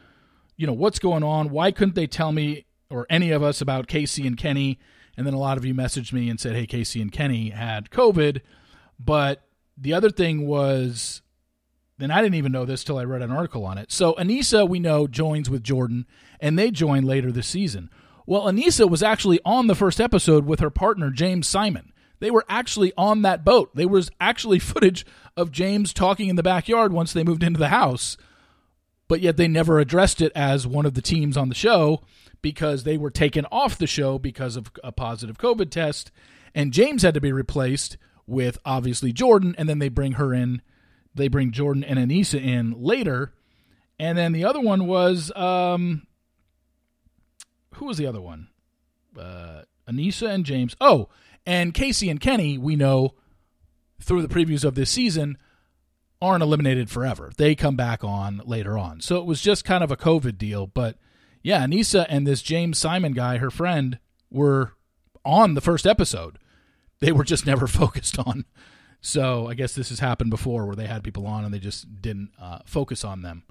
you 0.55 0.67
know, 0.67 0.73
what's 0.73 0.99
going 0.99 1.23
on. 1.23 1.49
Why 1.49 1.71
couldn't 1.71 1.95
they 1.95 2.05
tell 2.05 2.31
me 2.31 2.65
or 2.89 3.07
any 3.09 3.31
of 3.31 3.41
us 3.41 3.61
about 3.61 3.87
Casey 3.87 4.27
and 4.27 4.37
Kenny? 4.37 4.77
And 5.17 5.25
then 5.25 5.33
a 5.33 5.39
lot 5.39 5.57
of 5.57 5.65
you 5.65 5.73
messaged 5.73 6.13
me 6.13 6.29
and 6.29 6.39
said, 6.39 6.55
"Hey, 6.55 6.67
Casey 6.67 7.01
and 7.01 7.11
Kenny 7.11 7.49
had 7.49 7.89
COVID," 7.89 8.41
but 8.99 9.43
the 9.75 9.93
other 9.93 10.11
thing 10.11 10.45
was, 10.45 11.23
and 11.99 12.11
I 12.11 12.21
didn't 12.21 12.35
even 12.35 12.51
know 12.51 12.65
this 12.65 12.83
till 12.83 12.97
I 12.97 13.03
read 13.03 13.21
an 13.21 13.31
article 13.31 13.65
on 13.65 13.77
it. 13.77 13.91
So 13.91 14.13
Aneesa, 14.13 14.67
we 14.67 14.79
know, 14.79 15.07
joins 15.07 15.49
with 15.49 15.63
Jordan, 15.63 16.05
and 16.39 16.57
they 16.57 16.71
join 16.71 17.03
later 17.03 17.31
this 17.31 17.47
season. 17.47 17.89
Well, 18.25 18.43
Aneesa 18.43 18.89
was 18.89 19.01
actually 19.01 19.39
on 19.45 19.67
the 19.67 19.75
first 19.75 20.01
episode 20.01 20.45
with 20.45 20.59
her 20.59 20.69
partner 20.69 21.09
James 21.09 21.47
Simon. 21.47 21.93
They 22.19 22.31
were 22.31 22.45
actually 22.49 22.93
on 22.97 23.21
that 23.21 23.45
boat. 23.45 23.75
There 23.75 23.87
was 23.87 24.11
actually 24.19 24.59
footage 24.59 25.05
of 25.35 25.51
James 25.51 25.93
talking 25.93 26.29
in 26.29 26.35
the 26.35 26.43
backyard 26.43 26.91
once 26.91 27.13
they 27.13 27.23
moved 27.23 27.43
into 27.43 27.59
the 27.59 27.69
house, 27.69 28.17
but 29.07 29.21
yet 29.21 29.37
they 29.37 29.47
never 29.47 29.79
addressed 29.79 30.21
it 30.21 30.31
as 30.35 30.67
one 30.67 30.85
of 30.85 30.93
the 30.93 31.01
teams 31.01 31.37
on 31.37 31.49
the 31.49 31.55
show 31.55 32.01
because 32.41 32.83
they 32.83 32.97
were 32.97 33.09
taken 33.09 33.45
off 33.51 33.77
the 33.77 33.87
show 33.87 34.19
because 34.19 34.55
of 34.55 34.71
a 34.83 34.91
positive 34.91 35.37
COVID 35.37 35.69
test. 35.71 36.11
And 36.53 36.73
James 36.73 37.03
had 37.03 37.13
to 37.13 37.21
be 37.21 37.31
replaced 37.31 37.97
with 38.25 38.57
obviously 38.65 39.13
Jordan, 39.13 39.55
and 39.57 39.69
then 39.69 39.79
they 39.79 39.89
bring 39.89 40.13
her 40.13 40.33
in. 40.33 40.61
They 41.17 41.27
bring 41.27 41.51
Jordan 41.51 41.83
and 41.83 41.99
Aneesa 41.99 42.41
in 42.41 42.81
later. 42.81 43.33
And 43.99 44.17
then 44.17 44.31
the 44.31 44.45
other 44.45 44.59
one 44.59 44.87
was 44.87 45.31
um, 45.35 46.07
who 47.75 47.85
was 47.85 47.97
the 47.97 48.07
other 48.07 48.21
one? 48.21 48.49
Uh, 49.17 49.63
Aneesa 49.89 50.29
and 50.29 50.45
James. 50.45 50.75
Oh, 50.79 51.09
and 51.45 51.73
Casey 51.73 52.09
and 52.09 52.19
Kenny, 52.19 52.57
we 52.57 52.75
know 52.75 53.15
through 54.01 54.21
the 54.21 54.33
previews 54.33 54.63
of 54.63 54.75
this 54.75 54.91
season, 54.91 55.37
aren't 56.21 56.43
eliminated 56.43 56.89
forever. 56.89 57.31
They 57.37 57.55
come 57.55 57.75
back 57.75 58.03
on 58.03 58.41
later 58.45 58.77
on. 58.77 59.01
So 59.01 59.17
it 59.17 59.25
was 59.25 59.41
just 59.41 59.65
kind 59.65 59.83
of 59.83 59.91
a 59.91 59.97
COVID 59.97 60.37
deal. 60.37 60.67
But 60.67 60.97
yeah, 61.41 61.65
Aneesa 61.65 62.05
and 62.09 62.27
this 62.27 62.41
James 62.41 62.77
Simon 62.77 63.13
guy, 63.13 63.37
her 63.37 63.51
friend, 63.51 63.99
were 64.29 64.73
on 65.23 65.53
the 65.53 65.61
first 65.61 65.85
episode. 65.85 66.37
They 66.99 67.11
were 67.11 67.23
just 67.23 67.45
never 67.45 67.67
focused 67.67 68.19
on. 68.19 68.45
So 69.01 69.47
I 69.47 69.53
guess 69.53 69.73
this 69.73 69.89
has 69.89 69.99
happened 69.99 70.31
before 70.31 70.65
where 70.65 70.75
they 70.75 70.87
had 70.87 71.03
people 71.03 71.27
on 71.27 71.45
and 71.45 71.53
they 71.53 71.59
just 71.59 72.01
didn't 72.01 72.31
uh, 72.39 72.59
focus 72.65 73.03
on 73.03 73.21
them. 73.21 73.43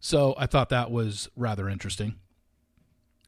So 0.00 0.34
I 0.38 0.46
thought 0.46 0.68
that 0.70 0.90
was 0.90 1.28
rather 1.36 1.68
interesting. 1.68 2.16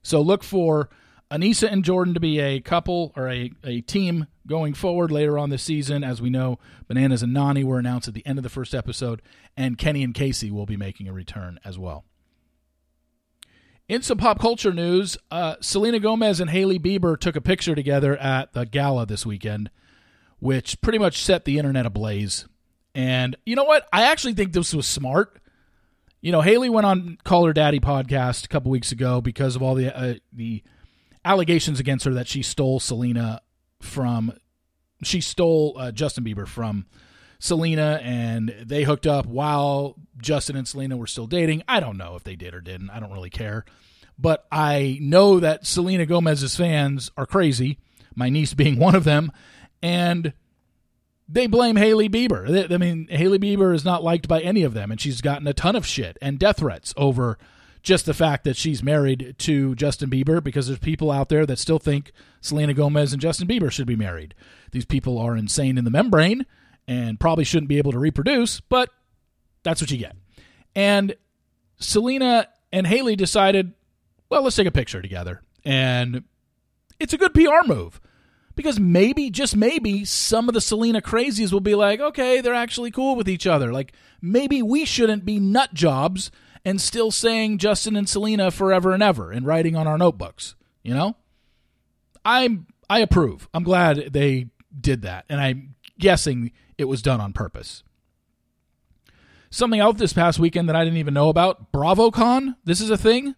So 0.03 0.21
look 0.21 0.43
for 0.43 0.89
Aneesa 1.31 1.71
and 1.71 1.85
Jordan 1.85 2.15
to 2.15 2.21
be 2.21 2.41
a 2.41 2.61
couple 2.61 3.13
or 3.17 3.29
a, 3.29 3.53
a 3.63 3.81
team 3.83 4.27
going 4.47 4.73
forward 4.75 5.11
later 5.11 5.39
on 5.39 5.51
this 5.51 5.63
season. 5.63 6.03
As 6.03 6.23
we 6.23 6.31
know, 6.31 6.59
Bananas 6.87 7.23
and 7.23 7.37
Nany 7.37 7.65
were 7.65 7.79
announced 7.79 8.09
at 8.09 8.15
the 8.15 8.27
end 8.27 8.39
of 8.39 8.43
the 8.43 8.49
first 8.49 8.75
episode, 8.75 9.21
and 9.57 9.77
Kenny 9.77 10.03
and 10.03 10.15
Casey 10.15 10.51
will 10.51 10.67
be 10.67 10.77
making 10.77 11.07
a 11.07 11.13
return 11.13 11.61
as 11.65 11.79
well. 11.79 12.05
In 13.89 14.03
some 14.03 14.19
pop 14.19 14.39
culture 14.39 14.73
news, 14.73 15.17
uh, 15.31 15.57
Selena 15.61 15.99
Gomez 15.99 16.41
and 16.41 16.51
Hailey 16.51 16.79
Bieber 16.79 17.19
took 17.19 17.37
a 17.37 17.41
picture 17.41 17.75
together 17.75 18.17
at 18.17 18.53
the 18.53 18.65
gala 18.65 19.07
this 19.07 19.25
weekend, 19.25 19.71
which 20.41 20.81
pretty 20.81 20.99
much 20.99 21.23
set 21.23 21.45
the 21.45 21.59
internet 21.59 21.87
ablaze. 21.87 22.47
And 22.95 23.37
you 23.47 23.57
know 23.57 23.65
what? 23.65 23.89
I 23.93 24.05
actually 24.05 24.35
think 24.35 24.53
this 24.53 24.75
was 24.75 24.87
smart. 24.87 25.41
You 26.21 26.33
know, 26.33 26.41
Hailey 26.41 26.69
went 26.69 26.87
on 26.87 27.19
Call 27.25 27.47
Her 27.47 27.53
Daddy 27.53 27.81
podcast 27.81 28.45
a 28.45 28.49
couple 28.49 28.71
weeks 28.71 28.91
ago 28.91 29.21
because 29.21 29.55
of 29.55 29.63
all 29.63 29.75
the 29.75 29.97
uh, 29.97 30.15
the 30.33 30.63
allegations 31.25 31.79
against 31.79 32.05
her 32.05 32.15
that 32.15 32.27
she 32.27 32.43
stole 32.43 32.81
Selena 32.81 33.41
from 33.81 34.33
she 35.03 35.21
stole 35.21 35.77
uh, 35.79 35.93
Justin 35.93 36.25
Bieber 36.25 36.47
from 36.47 36.87
Selena 37.39 38.01
and 38.03 38.55
they 38.65 38.83
hooked 38.83 39.07
up 39.07 39.27
while 39.27 39.97
Justin 40.21 40.57
and 40.57 40.67
Selena 40.67 40.97
were 40.97 41.07
still 41.07 41.27
dating. 41.27 41.63
I 41.69 41.81
don't 41.81 41.97
know 41.97 42.17
if 42.17 42.25
they 42.25 42.35
did 42.35 42.55
or 42.55 42.61
didn't. 42.61 42.91
I 42.91 42.99
don't 42.99 43.13
really 43.13 43.31
care. 43.31 43.65
But 44.19 44.47
I 44.51 44.99
know 45.01 45.39
that 45.39 45.65
Selena 45.65 46.05
Gomez's 46.05 46.57
fans 46.57 47.13
are 47.17 47.27
crazy, 47.27 47.79
my 48.17 48.29
niece 48.29 48.55
being 48.55 48.79
one 48.81 48.97
of 48.97 49.05
them, 49.05 49.31
and 49.83 50.33
they 51.29 51.47
blame 51.47 51.77
Hailey 51.77 52.09
Bieber. 52.09 52.73
I 52.73 52.77
mean, 52.79 53.07
Hailey 53.11 53.39
Bieber 53.39 53.75
is 53.75 53.85
not 53.85 54.03
liked 54.03 54.29
by 54.29 54.41
any 54.41 54.63
of 54.63 54.75
them, 54.75 54.91
and 54.91 55.01
she's 55.01 55.21
gotten 55.21 55.47
a 55.47 55.53
ton 55.53 55.77
of 55.77 55.87
shit 55.87 56.17
and 56.23 56.39
death 56.39 56.59
threats 56.59 56.95
over 56.97 57.39
just 57.83 58.07
the 58.07 58.15
fact 58.15 58.45
that 58.45 58.57
she's 58.57 58.83
married 58.83 59.35
to 59.39 59.75
Justin 59.75 60.11
Bieber 60.11 60.43
because 60.43 60.67
there's 60.67 60.79
people 60.79 61.11
out 61.11 61.29
there 61.29 61.47
that 61.47 61.59
still 61.59 61.79
think 61.79 62.13
Selena 62.41 62.75
Gomez 62.75 63.13
and 63.13 63.23
Justin 63.23 63.47
Bieber 63.47 63.71
should 63.71 63.87
be 63.87 63.97
married. 63.97 64.35
These 64.73 64.85
people 64.85 65.19
are 65.19 65.37
insane 65.37 65.79
in 65.79 65.85
the 65.85 65.91
membrane 65.91 66.45
and 66.87 67.21
probably 67.21 67.45
shouldn't 67.45 67.69
be 67.69 67.79
able 67.79 67.93
to 67.93 67.99
reproduce, 67.99 68.61
but 68.61 68.91
that's 69.63 69.81
what 69.81 69.91
you 69.91 69.99
get. 69.99 70.17
And 70.75 71.15
Selena 71.79 72.49
and 72.73 72.87
Hailey 72.87 73.17
decided, 73.17 73.73
well, 74.29 74.43
let's 74.43 74.57
take 74.57 74.67
a 74.67 74.73
picture 74.73 75.03
together. 75.03 75.43
And 75.65 76.25
it's 76.99 77.13
a 77.13 77.19
good 77.19 77.35
PR 77.35 77.67
move 77.67 78.01
because 78.59 78.81
maybe, 78.81 79.31
just 79.31 79.57
maybe, 79.57 80.05
some 80.05 80.49
of 80.49 80.53
the 80.53 80.61
Selena 80.61 81.01
crazies 81.01 81.53
will 81.53 81.61
be 81.61 81.77
like, 81.77 82.01
okay, 82.01 82.41
they're 82.41 82.53
actually 82.53 82.91
cool 82.91 83.15
with 83.15 83.29
each 83.29 83.47
other. 83.47 83.73
Like, 83.73 83.93
maybe 84.21 84.63
we 84.63 84.85
shouldn't 84.85 85.25
be 85.25 85.39
nut 85.39 85.75
jobs 85.75 86.33
and 86.65 86.81
still 86.81 87.13
saying 87.13 87.59
Justin 87.59 87.95
and 87.95 88.09
Selena 88.09 88.51
forever 88.51 88.93
and 88.93 89.01
ever 89.01 89.31
and 89.31 89.47
writing 89.47 89.77
on 89.77 89.87
our 89.87 89.97
notebooks. 89.97 90.57
You 90.83 90.93
know, 90.93 91.17
I'm 92.25 92.67
I 92.91 92.99
approve. 92.99 93.49
I'm 93.55 93.63
glad 93.63 94.13
they 94.13 94.49
did 94.79 95.03
that, 95.03 95.25
and 95.29 95.41
I'm 95.41 95.77
guessing 96.01 96.51
it 96.77 96.87
was 96.87 97.01
done 97.01 97.21
on 97.21 97.33
purpose. 97.33 97.85
Something 99.51 99.79
out 99.79 99.99
this 99.99 100.13
past 100.13 100.41
weekend 100.41 100.69
that 100.69 100.75
I 100.75 100.83
didn't 100.83 100.99
even 100.99 101.15
know 101.15 101.29
about 101.29 101.71
BravoCon. 101.71 102.57
This 102.65 102.81
is 102.81 102.91
a 102.91 102.99
thing. 102.99 103.37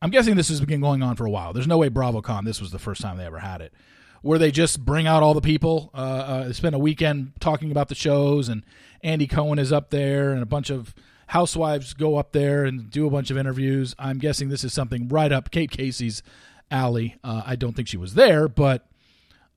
I'm 0.00 0.10
guessing 0.10 0.36
this 0.36 0.48
has 0.48 0.60
been 0.60 0.80
going 0.80 1.02
on 1.02 1.16
for 1.16 1.26
a 1.26 1.30
while. 1.30 1.52
There's 1.52 1.66
no 1.66 1.78
way 1.78 1.90
BravoCon. 1.90 2.44
This 2.44 2.60
was 2.60 2.70
the 2.70 2.78
first 2.78 3.02
time 3.02 3.18
they 3.18 3.26
ever 3.26 3.40
had 3.40 3.60
it, 3.60 3.74
where 4.22 4.38
they 4.38 4.50
just 4.50 4.84
bring 4.84 5.06
out 5.06 5.22
all 5.22 5.34
the 5.34 5.40
people. 5.40 5.90
Uh, 5.94 5.96
uh, 5.96 6.52
spend 6.52 6.74
a 6.74 6.78
weekend 6.78 7.32
talking 7.40 7.70
about 7.70 7.88
the 7.88 7.94
shows, 7.94 8.48
and 8.48 8.64
Andy 9.02 9.26
Cohen 9.26 9.58
is 9.58 9.72
up 9.72 9.90
there, 9.90 10.32
and 10.32 10.42
a 10.42 10.46
bunch 10.46 10.70
of 10.70 10.94
housewives 11.28 11.94
go 11.94 12.16
up 12.16 12.32
there 12.32 12.64
and 12.64 12.90
do 12.90 13.06
a 13.06 13.10
bunch 13.10 13.30
of 13.30 13.38
interviews. 13.38 13.94
I'm 13.98 14.18
guessing 14.18 14.48
this 14.48 14.64
is 14.64 14.72
something 14.72 15.08
right 15.08 15.30
up 15.30 15.50
Kate 15.50 15.70
Casey's 15.70 16.22
alley. 16.70 17.16
Uh, 17.22 17.42
I 17.46 17.56
don't 17.56 17.74
think 17.74 17.88
she 17.88 17.96
was 17.96 18.14
there, 18.14 18.48
but 18.48 18.86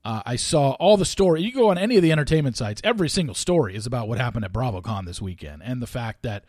uh, 0.04 0.22
I 0.24 0.36
saw 0.36 0.72
all 0.72 0.96
the 0.96 1.04
story. 1.04 1.42
You 1.42 1.52
go 1.52 1.70
on 1.70 1.78
any 1.78 1.96
of 1.96 2.02
the 2.02 2.12
entertainment 2.12 2.56
sites, 2.56 2.80
every 2.84 3.08
single 3.08 3.34
story 3.34 3.74
is 3.74 3.86
about 3.86 4.08
what 4.08 4.18
happened 4.18 4.44
at 4.44 4.52
BravoCon 4.52 5.06
this 5.06 5.20
weekend 5.20 5.62
and 5.64 5.82
the 5.82 5.86
fact 5.86 6.22
that 6.22 6.44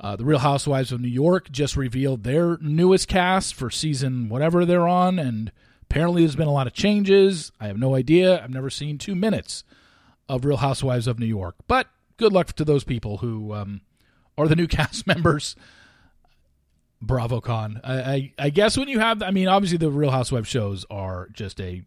uh, 0.00 0.16
the 0.16 0.24
Real 0.24 0.40
Housewives 0.40 0.92
of 0.92 1.00
New 1.00 1.08
York 1.08 1.50
just 1.50 1.76
revealed 1.76 2.22
their 2.22 2.58
newest 2.58 3.08
cast 3.08 3.54
for 3.54 3.70
season 3.70 4.28
whatever 4.28 4.64
they're 4.64 4.88
on, 4.88 5.18
and 5.18 5.52
apparently 5.88 6.22
there's 6.22 6.36
been 6.36 6.48
a 6.48 6.52
lot 6.52 6.66
of 6.66 6.72
changes. 6.72 7.52
I 7.60 7.66
have 7.66 7.78
no 7.78 7.94
idea. 7.94 8.42
I've 8.42 8.50
never 8.50 8.70
seen 8.70 8.98
two 8.98 9.14
minutes 9.14 9.64
of 10.28 10.44
Real 10.44 10.58
Housewives 10.58 11.06
of 11.06 11.18
New 11.18 11.26
York, 11.26 11.56
but 11.66 11.88
good 12.16 12.32
luck 12.32 12.52
to 12.54 12.64
those 12.64 12.84
people 12.84 13.18
who 13.18 13.52
um, 13.52 13.80
are 14.36 14.48
the 14.48 14.56
new 14.56 14.66
cast 14.68 15.06
members. 15.06 15.56
BravoCon. 17.04 17.80
I, 17.84 18.00
I, 18.00 18.32
I 18.38 18.50
guess 18.50 18.76
when 18.76 18.88
you 18.88 18.98
have, 18.98 19.22
I 19.22 19.30
mean, 19.30 19.48
obviously 19.48 19.76
the 19.78 19.90
Real 19.90 20.10
Housewives 20.10 20.48
shows 20.48 20.86
are 20.90 21.28
just 21.32 21.60
a 21.60 21.82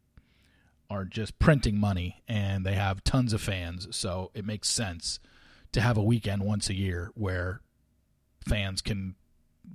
are 0.92 1.06
just 1.06 1.38
printing 1.38 1.80
money 1.80 2.24
and 2.28 2.66
they 2.66 2.74
have 2.74 3.04
tons 3.04 3.32
of 3.34 3.42
fans, 3.42 3.88
so 3.92 4.32
it 4.34 4.46
makes 4.46 4.70
sense 4.70 5.20
to 5.72 5.82
have 5.82 5.98
a 5.98 6.04
weekend 6.04 6.44
once 6.44 6.70
a 6.70 6.74
year 6.74 7.12
where 7.14 7.62
fans 8.48 8.82
can 8.82 9.16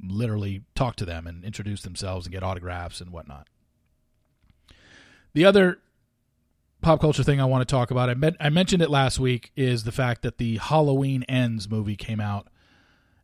literally 0.02 0.62
talk 0.74 0.96
to 0.96 1.04
them 1.04 1.26
and 1.26 1.44
introduce 1.44 1.82
themselves 1.82 2.26
and 2.26 2.32
get 2.32 2.42
autographs 2.42 3.00
and 3.00 3.10
whatnot. 3.10 3.48
The 5.34 5.44
other 5.44 5.78
pop 6.80 7.00
culture 7.00 7.22
thing 7.22 7.40
I 7.40 7.44
want 7.44 7.66
to 7.66 7.72
talk 7.72 7.90
about, 7.90 8.08
I, 8.08 8.14
met, 8.14 8.36
I 8.40 8.48
mentioned 8.48 8.82
it 8.82 8.90
last 8.90 9.18
week, 9.18 9.52
is 9.56 9.84
the 9.84 9.92
fact 9.92 10.22
that 10.22 10.38
the 10.38 10.56
Halloween 10.56 11.24
Ends 11.24 11.68
movie 11.68 11.96
came 11.96 12.20
out 12.20 12.48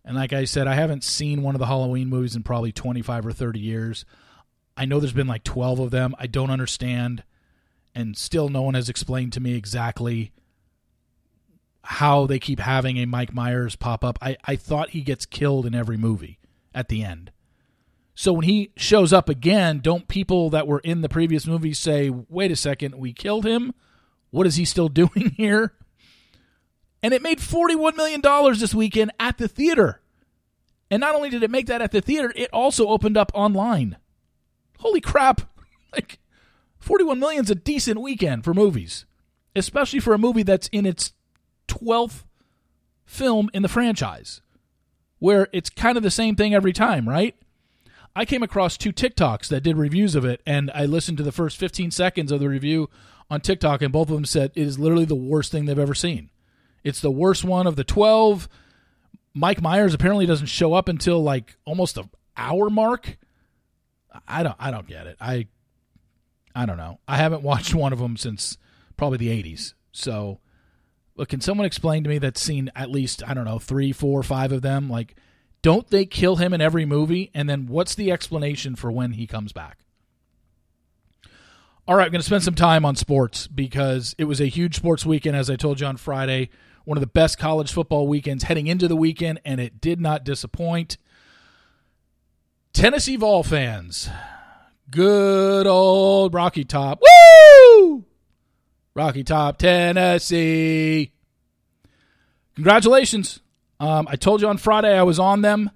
and 0.04 0.16
like 0.16 0.32
I 0.32 0.44
said, 0.44 0.66
I 0.66 0.74
haven't 0.74 1.04
seen 1.04 1.42
one 1.42 1.54
of 1.54 1.58
the 1.58 1.66
Halloween 1.66 2.08
movies 2.08 2.34
in 2.34 2.42
probably 2.42 2.72
25 2.72 3.26
or 3.26 3.32
30 3.32 3.60
years. 3.60 4.04
I 4.76 4.84
know 4.84 4.98
there's 4.98 5.12
been 5.12 5.26
like 5.26 5.44
12 5.44 5.78
of 5.78 5.90
them. 5.90 6.14
I 6.18 6.26
don't 6.26 6.50
understand. 6.50 7.22
And 7.94 8.16
still, 8.16 8.48
no 8.48 8.62
one 8.62 8.74
has 8.74 8.88
explained 8.88 9.32
to 9.34 9.40
me 9.40 9.54
exactly 9.54 10.32
how 11.82 12.26
they 12.26 12.38
keep 12.38 12.60
having 12.60 12.96
a 12.98 13.06
Mike 13.06 13.34
Myers 13.34 13.76
pop 13.76 14.04
up. 14.04 14.18
I, 14.22 14.36
I 14.44 14.56
thought 14.56 14.90
he 14.90 15.02
gets 15.02 15.26
killed 15.26 15.66
in 15.66 15.74
every 15.74 15.96
movie 15.96 16.38
at 16.74 16.88
the 16.88 17.04
end. 17.04 17.30
So 18.20 18.34
when 18.34 18.44
he 18.44 18.70
shows 18.76 19.14
up 19.14 19.30
again, 19.30 19.78
don't 19.78 20.06
people 20.06 20.50
that 20.50 20.66
were 20.66 20.80
in 20.80 21.00
the 21.00 21.08
previous 21.08 21.46
movie 21.46 21.72
say, 21.72 22.10
wait 22.10 22.50
a 22.50 22.56
second, 22.56 22.96
we 22.96 23.14
killed 23.14 23.46
him? 23.46 23.72
What 24.28 24.46
is 24.46 24.56
he 24.56 24.66
still 24.66 24.88
doing 24.90 25.32
here? 25.38 25.72
And 27.02 27.14
it 27.14 27.22
made 27.22 27.38
$41 27.38 27.96
million 27.96 28.20
this 28.60 28.74
weekend 28.74 29.10
at 29.18 29.38
the 29.38 29.48
theater. 29.48 30.02
And 30.90 31.00
not 31.00 31.14
only 31.14 31.30
did 31.30 31.42
it 31.42 31.50
make 31.50 31.64
that 31.68 31.80
at 31.80 31.92
the 31.92 32.02
theater, 32.02 32.30
it 32.36 32.50
also 32.52 32.88
opened 32.88 33.16
up 33.16 33.32
online. 33.32 33.96
Holy 34.80 35.00
crap. 35.00 35.40
Like 35.94 36.18
41 36.78 37.18
million 37.18 37.44
is 37.44 37.50
a 37.50 37.54
decent 37.54 38.02
weekend 38.02 38.44
for 38.44 38.52
movies, 38.52 39.06
especially 39.56 39.98
for 39.98 40.12
a 40.12 40.18
movie 40.18 40.42
that's 40.42 40.68
in 40.68 40.84
its 40.84 41.14
12th 41.68 42.24
film 43.06 43.48
in 43.54 43.62
the 43.62 43.68
franchise, 43.68 44.42
where 45.20 45.48
it's 45.54 45.70
kind 45.70 45.96
of 45.96 46.02
the 46.02 46.10
same 46.10 46.36
thing 46.36 46.54
every 46.54 46.74
time, 46.74 47.08
right? 47.08 47.34
I 48.14 48.24
came 48.24 48.42
across 48.42 48.76
two 48.76 48.92
TikToks 48.92 49.48
that 49.48 49.62
did 49.62 49.76
reviews 49.76 50.14
of 50.14 50.24
it, 50.24 50.42
and 50.46 50.70
I 50.74 50.84
listened 50.86 51.18
to 51.18 51.24
the 51.24 51.32
first 51.32 51.56
15 51.56 51.90
seconds 51.90 52.32
of 52.32 52.40
the 52.40 52.48
review 52.48 52.90
on 53.30 53.40
TikTok, 53.40 53.82
and 53.82 53.92
both 53.92 54.08
of 54.08 54.14
them 54.14 54.24
said 54.24 54.52
it 54.54 54.62
is 54.62 54.78
literally 54.78 55.04
the 55.04 55.14
worst 55.14 55.52
thing 55.52 55.66
they've 55.66 55.78
ever 55.78 55.94
seen. 55.94 56.30
It's 56.82 57.00
the 57.00 57.10
worst 57.10 57.44
one 57.44 57.66
of 57.66 57.76
the 57.76 57.84
12. 57.84 58.48
Mike 59.34 59.62
Myers 59.62 59.94
apparently 59.94 60.26
doesn't 60.26 60.46
show 60.46 60.74
up 60.74 60.88
until 60.88 61.22
like 61.22 61.56
almost 61.64 61.96
an 61.96 62.10
hour 62.36 62.68
mark. 62.68 63.16
I 64.26 64.42
don't 64.42 64.56
I 64.58 64.72
don't 64.72 64.88
get 64.88 65.06
it. 65.06 65.16
I 65.20 65.46
I 66.54 66.66
don't 66.66 66.76
know. 66.78 66.98
I 67.06 67.16
haven't 67.16 67.42
watched 67.44 67.74
one 67.74 67.92
of 67.92 67.98
them 67.98 68.16
since 68.16 68.58
probably 68.96 69.18
the 69.18 69.42
80s. 69.42 69.74
So, 69.92 70.40
look, 71.16 71.28
can 71.28 71.40
someone 71.40 71.66
explain 71.66 72.02
to 72.04 72.10
me 72.10 72.18
that's 72.18 72.40
seen 72.40 72.70
at 72.74 72.90
least, 72.90 73.22
I 73.26 73.34
don't 73.34 73.44
know, 73.44 73.58
three, 73.58 73.92
four, 73.92 74.22
five 74.22 74.52
of 74.52 74.62
them? 74.62 74.88
Like, 74.90 75.16
don't 75.62 75.88
they 75.88 76.06
kill 76.06 76.36
him 76.36 76.52
in 76.52 76.60
every 76.60 76.84
movie? 76.84 77.30
And 77.34 77.48
then 77.48 77.66
what's 77.66 77.94
the 77.94 78.10
explanation 78.10 78.76
for 78.76 78.90
when 78.90 79.12
he 79.12 79.26
comes 79.26 79.52
back? 79.52 79.78
All 81.86 81.96
right, 81.96 82.04
I'm 82.04 82.12
going 82.12 82.20
to 82.20 82.26
spend 82.26 82.44
some 82.44 82.54
time 82.54 82.84
on 82.84 82.94
sports 82.94 83.46
because 83.46 84.14
it 84.16 84.24
was 84.24 84.40
a 84.40 84.46
huge 84.46 84.76
sports 84.76 85.04
weekend, 85.04 85.36
as 85.36 85.50
I 85.50 85.56
told 85.56 85.80
you 85.80 85.86
on 85.86 85.96
Friday. 85.96 86.50
One 86.84 86.96
of 86.96 87.00
the 87.00 87.08
best 87.08 87.36
college 87.38 87.72
football 87.72 88.06
weekends 88.06 88.44
heading 88.44 88.68
into 88.68 88.86
the 88.86 88.96
weekend, 88.96 89.40
and 89.44 89.60
it 89.60 89.80
did 89.80 90.00
not 90.00 90.24
disappoint. 90.24 90.98
Tennessee 92.72 93.16
Vol 93.16 93.42
fans, 93.42 94.08
good 94.90 95.66
old 95.66 96.32
Rocky 96.32 96.64
Top. 96.64 97.02
Woo! 97.02 98.04
Rocky 98.94 99.24
Top, 99.24 99.58
Tennessee. 99.58 101.12
Congratulations. 102.54 103.40
Um, 103.80 104.06
I 104.08 104.16
told 104.16 104.40
you 104.40 104.48
on 104.48 104.58
Friday 104.58 104.96
I 104.96 105.02
was 105.02 105.18
on 105.18 105.42
them. 105.42 105.70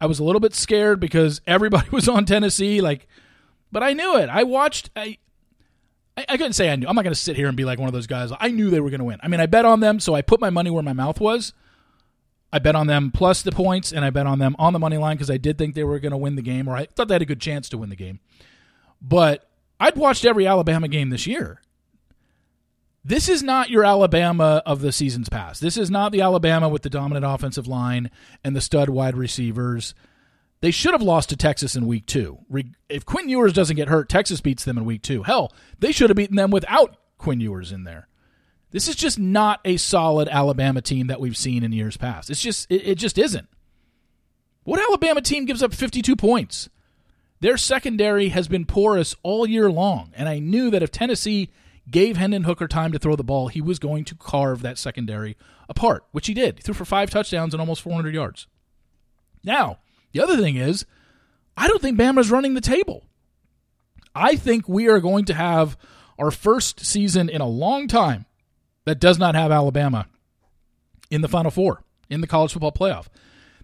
I 0.00 0.06
was 0.06 0.18
a 0.18 0.24
little 0.24 0.40
bit 0.40 0.54
scared 0.54 0.98
because 0.98 1.40
everybody 1.46 1.88
was 1.90 2.08
on 2.08 2.24
Tennessee. 2.24 2.80
Like, 2.80 3.06
but 3.70 3.82
I 3.82 3.92
knew 3.92 4.16
it. 4.16 4.28
I 4.28 4.42
watched. 4.42 4.90
I 4.96 5.18
I, 6.16 6.24
I 6.30 6.36
couldn't 6.36 6.52
say 6.54 6.70
I 6.70 6.76
knew. 6.76 6.86
I'm 6.86 6.94
not 6.94 7.02
going 7.02 7.14
to 7.14 7.20
sit 7.20 7.36
here 7.36 7.48
and 7.48 7.56
be 7.56 7.64
like 7.64 7.78
one 7.78 7.88
of 7.88 7.94
those 7.94 8.06
guys. 8.06 8.30
I 8.38 8.48
knew 8.48 8.70
they 8.70 8.80
were 8.80 8.90
going 8.90 9.00
to 9.00 9.04
win. 9.04 9.20
I 9.22 9.28
mean, 9.28 9.40
I 9.40 9.46
bet 9.46 9.64
on 9.64 9.80
them, 9.80 10.00
so 10.00 10.14
I 10.14 10.22
put 10.22 10.40
my 10.40 10.50
money 10.50 10.70
where 10.70 10.82
my 10.82 10.92
mouth 10.92 11.20
was. 11.20 11.52
I 12.52 12.58
bet 12.58 12.74
on 12.74 12.88
them 12.88 13.12
plus 13.12 13.42
the 13.42 13.52
points, 13.52 13.92
and 13.92 14.04
I 14.04 14.10
bet 14.10 14.26
on 14.26 14.38
them 14.38 14.56
on 14.58 14.72
the 14.72 14.78
money 14.78 14.96
line 14.96 15.16
because 15.16 15.30
I 15.30 15.36
did 15.36 15.56
think 15.56 15.74
they 15.74 15.84
were 15.84 16.00
going 16.00 16.10
to 16.10 16.18
win 16.18 16.34
the 16.34 16.42
game, 16.42 16.68
or 16.68 16.76
I 16.76 16.86
thought 16.86 17.08
they 17.08 17.14
had 17.14 17.22
a 17.22 17.26
good 17.26 17.40
chance 17.40 17.68
to 17.68 17.78
win 17.78 17.90
the 17.90 17.96
game. 17.96 18.20
But 19.00 19.48
I'd 19.78 19.96
watched 19.96 20.24
every 20.24 20.46
Alabama 20.46 20.88
game 20.88 21.10
this 21.10 21.26
year. 21.26 21.62
This 23.02 23.28
is 23.28 23.42
not 23.42 23.70
your 23.70 23.84
Alabama 23.84 24.62
of 24.66 24.82
the 24.82 24.92
seasons 24.92 25.28
past. 25.28 25.60
This 25.60 25.78
is 25.78 25.90
not 25.90 26.12
the 26.12 26.20
Alabama 26.20 26.68
with 26.68 26.82
the 26.82 26.90
dominant 26.90 27.24
offensive 27.24 27.66
line 27.66 28.10
and 28.44 28.54
the 28.54 28.60
stud 28.60 28.90
wide 28.90 29.16
receivers. 29.16 29.94
They 30.60 30.70
should 30.70 30.92
have 30.92 31.00
lost 31.00 31.30
to 31.30 31.36
Texas 31.36 31.74
in 31.74 31.86
week 31.86 32.04
two. 32.04 32.40
If 32.90 33.06
Quinn 33.06 33.30
Ewers 33.30 33.54
doesn't 33.54 33.76
get 33.76 33.88
hurt, 33.88 34.10
Texas 34.10 34.42
beats 34.42 34.64
them 34.64 34.76
in 34.76 34.84
week 34.84 35.00
two. 35.00 35.22
Hell, 35.22 35.52
they 35.78 35.92
should 35.92 36.10
have 36.10 36.16
beaten 36.16 36.36
them 36.36 36.50
without 36.50 36.96
Quinn 37.16 37.40
Ewers 37.40 37.72
in 37.72 37.84
there. 37.84 38.08
This 38.70 38.86
is 38.86 38.96
just 38.96 39.18
not 39.18 39.60
a 39.64 39.78
solid 39.78 40.28
Alabama 40.28 40.82
team 40.82 41.06
that 41.06 41.20
we've 41.20 41.36
seen 41.36 41.64
in 41.64 41.72
years 41.72 41.96
past. 41.96 42.28
It's 42.28 42.42
just 42.42 42.70
it, 42.70 42.86
it 42.86 42.94
just 42.96 43.16
isn't. 43.16 43.48
What 44.64 44.78
Alabama 44.78 45.22
team 45.22 45.46
gives 45.46 45.62
up 45.62 45.72
52 45.72 46.14
points? 46.16 46.68
Their 47.40 47.56
secondary 47.56 48.28
has 48.28 48.46
been 48.46 48.66
porous 48.66 49.16
all 49.22 49.46
year 49.46 49.70
long, 49.70 50.12
and 50.14 50.28
I 50.28 50.38
knew 50.38 50.70
that 50.70 50.82
if 50.82 50.90
Tennessee 50.90 51.50
gave 51.90 52.16
Hendon 52.16 52.44
Hooker 52.44 52.68
time 52.68 52.92
to 52.92 52.98
throw 52.98 53.16
the 53.16 53.24
ball, 53.24 53.48
he 53.48 53.60
was 53.60 53.78
going 53.78 54.04
to 54.06 54.14
carve 54.14 54.62
that 54.62 54.78
secondary 54.78 55.36
apart, 55.68 56.04
which 56.12 56.26
he 56.26 56.34
did. 56.34 56.58
He 56.58 56.62
threw 56.62 56.74
for 56.74 56.84
five 56.84 57.10
touchdowns 57.10 57.54
and 57.54 57.60
almost 57.60 57.82
400 57.82 58.14
yards. 58.14 58.46
Now, 59.42 59.78
the 60.12 60.20
other 60.20 60.36
thing 60.36 60.56
is, 60.56 60.84
I 61.56 61.68
don't 61.68 61.80
think 61.80 61.98
Bama's 61.98 62.30
running 62.30 62.54
the 62.54 62.60
table. 62.60 63.04
I 64.14 64.36
think 64.36 64.68
we 64.68 64.88
are 64.88 65.00
going 65.00 65.24
to 65.26 65.34
have 65.34 65.76
our 66.18 66.30
first 66.30 66.84
season 66.84 67.28
in 67.28 67.40
a 67.40 67.46
long 67.46 67.88
time 67.88 68.26
that 68.84 69.00
does 69.00 69.18
not 69.18 69.34
have 69.34 69.52
Alabama 69.52 70.06
in 71.10 71.20
the 71.20 71.28
Final 71.28 71.50
Four 71.50 71.84
in 72.08 72.20
the 72.20 72.26
college 72.26 72.52
football 72.52 72.72
playoff. 72.72 73.06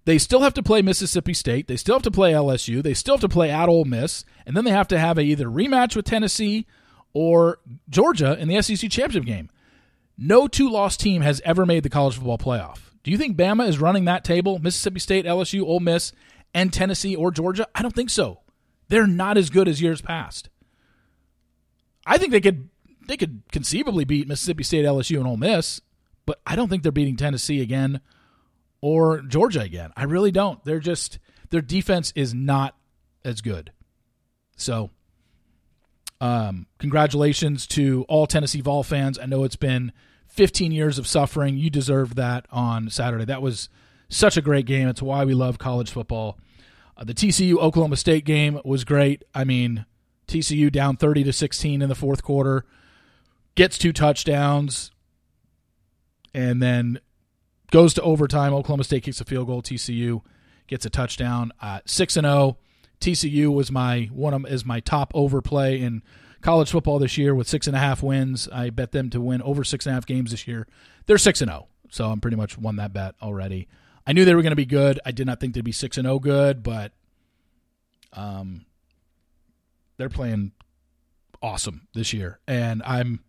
They 0.04 0.18
still 0.18 0.40
have 0.40 0.54
to 0.54 0.62
play 0.62 0.82
Mississippi 0.82 1.34
State. 1.34 1.66
They 1.66 1.76
still 1.76 1.96
have 1.96 2.02
to 2.04 2.12
play 2.12 2.32
LSU. 2.32 2.80
They 2.82 2.94
still 2.94 3.14
have 3.14 3.22
to 3.22 3.28
play 3.28 3.50
at 3.50 3.68
Ole 3.68 3.84
Miss, 3.84 4.24
and 4.46 4.56
then 4.56 4.64
they 4.64 4.70
have 4.70 4.86
to 4.88 4.98
have 4.98 5.18
a 5.18 5.22
either 5.22 5.46
rematch 5.46 5.96
with 5.96 6.04
Tennessee 6.04 6.66
or 7.16 7.60
Georgia 7.88 8.36
in 8.38 8.46
the 8.46 8.60
SEC 8.60 8.90
championship 8.90 9.24
game. 9.24 9.48
No 10.18 10.46
two-loss 10.46 10.98
team 10.98 11.22
has 11.22 11.40
ever 11.46 11.64
made 11.64 11.82
the 11.82 11.88
college 11.88 12.16
football 12.16 12.36
playoff. 12.36 12.90
Do 13.04 13.10
you 13.10 13.16
think 13.16 13.38
Bama 13.38 13.66
is 13.66 13.78
running 13.78 14.04
that 14.04 14.22
table? 14.22 14.58
Mississippi 14.58 15.00
State, 15.00 15.24
LSU, 15.24 15.62
Ole 15.62 15.80
Miss, 15.80 16.12
and 16.52 16.70
Tennessee 16.70 17.16
or 17.16 17.30
Georgia? 17.30 17.66
I 17.74 17.80
don't 17.80 17.94
think 17.94 18.10
so. 18.10 18.40
They're 18.88 19.06
not 19.06 19.38
as 19.38 19.48
good 19.48 19.66
as 19.66 19.80
years 19.80 20.02
past. 20.02 20.50
I 22.04 22.18
think 22.18 22.32
they 22.32 22.40
could 22.42 22.68
they 23.08 23.16
could 23.16 23.40
conceivably 23.50 24.04
beat 24.04 24.28
Mississippi 24.28 24.62
State, 24.62 24.84
LSU, 24.84 25.16
and 25.16 25.26
Ole 25.26 25.38
Miss, 25.38 25.80
but 26.26 26.38
I 26.46 26.54
don't 26.54 26.68
think 26.68 26.82
they're 26.82 26.92
beating 26.92 27.16
Tennessee 27.16 27.62
again 27.62 28.02
or 28.82 29.22
Georgia 29.22 29.62
again. 29.62 29.90
I 29.96 30.04
really 30.04 30.32
don't. 30.32 30.62
They're 30.66 30.80
just 30.80 31.18
their 31.48 31.62
defense 31.62 32.12
is 32.14 32.34
not 32.34 32.76
as 33.24 33.40
good. 33.40 33.72
So, 34.56 34.90
um, 36.20 36.66
congratulations 36.78 37.66
to 37.68 38.04
all 38.08 38.26
Tennessee 38.26 38.60
Vol 38.60 38.82
fans. 38.82 39.18
I 39.18 39.26
know 39.26 39.44
it's 39.44 39.56
been 39.56 39.92
15 40.28 40.72
years 40.72 40.98
of 40.98 41.06
suffering. 41.06 41.56
You 41.56 41.70
deserve 41.70 42.14
that 42.14 42.46
on 42.50 42.90
Saturday. 42.90 43.24
That 43.24 43.42
was 43.42 43.68
such 44.08 44.36
a 44.36 44.42
great 44.42 44.66
game. 44.66 44.88
It's 44.88 45.02
why 45.02 45.24
we 45.24 45.34
love 45.34 45.58
college 45.58 45.90
football. 45.90 46.38
Uh, 46.96 47.04
the 47.04 47.14
TCU 47.14 47.56
Oklahoma 47.58 47.96
State 47.96 48.24
game 48.24 48.60
was 48.64 48.84
great. 48.84 49.24
I 49.34 49.44
mean, 49.44 49.84
TCU 50.26 50.72
down 50.72 50.96
30 50.96 51.24
to 51.24 51.32
16 51.32 51.82
in 51.82 51.88
the 51.88 51.94
fourth 51.94 52.22
quarter, 52.22 52.64
gets 53.54 53.78
two 53.78 53.92
touchdowns, 53.92 54.90
and 56.32 56.62
then 56.62 57.00
goes 57.70 57.94
to 57.94 58.02
overtime. 58.02 58.54
Oklahoma 58.54 58.84
State 58.84 59.02
kicks 59.02 59.20
a 59.20 59.24
field 59.24 59.46
goal. 59.46 59.62
TCU 59.62 60.22
gets 60.66 60.86
a 60.86 60.90
touchdown. 60.90 61.52
Six 61.84 62.16
and 62.16 62.26
zero. 62.26 62.58
TCU 63.00 63.52
was 63.52 63.70
my 63.70 64.08
one 64.12 64.34
of 64.34 64.46
is 64.46 64.64
my 64.64 64.80
top 64.80 65.12
overplay 65.14 65.80
in 65.80 66.02
college 66.40 66.70
football 66.70 66.98
this 66.98 67.18
year 67.18 67.34
with 67.34 67.48
six 67.48 67.66
and 67.66 67.76
a 67.76 67.78
half 67.78 68.02
wins. 68.02 68.48
I 68.52 68.70
bet 68.70 68.92
them 68.92 69.10
to 69.10 69.20
win 69.20 69.42
over 69.42 69.64
six 69.64 69.86
and 69.86 69.92
a 69.92 69.94
half 69.94 70.06
games 70.06 70.30
this 70.30 70.46
year. 70.46 70.66
They're 71.06 71.18
six 71.18 71.40
and 71.40 71.50
zero, 71.50 71.66
oh, 71.66 71.86
so 71.90 72.10
I'm 72.10 72.20
pretty 72.20 72.36
much 72.36 72.58
won 72.58 72.76
that 72.76 72.92
bet 72.92 73.14
already. 73.20 73.68
I 74.06 74.12
knew 74.12 74.24
they 74.24 74.34
were 74.34 74.42
going 74.42 74.52
to 74.52 74.56
be 74.56 74.66
good. 74.66 75.00
I 75.04 75.10
did 75.10 75.26
not 75.26 75.40
think 75.40 75.54
they'd 75.54 75.64
be 75.64 75.72
six 75.72 75.96
and 75.96 76.04
zero 76.04 76.16
oh 76.16 76.18
good, 76.18 76.62
but 76.62 76.92
um, 78.12 78.64
they're 79.96 80.08
playing 80.08 80.52
awesome 81.42 81.88
this 81.94 82.12
year, 82.12 82.40
and 82.46 82.82
I'm 82.84 83.20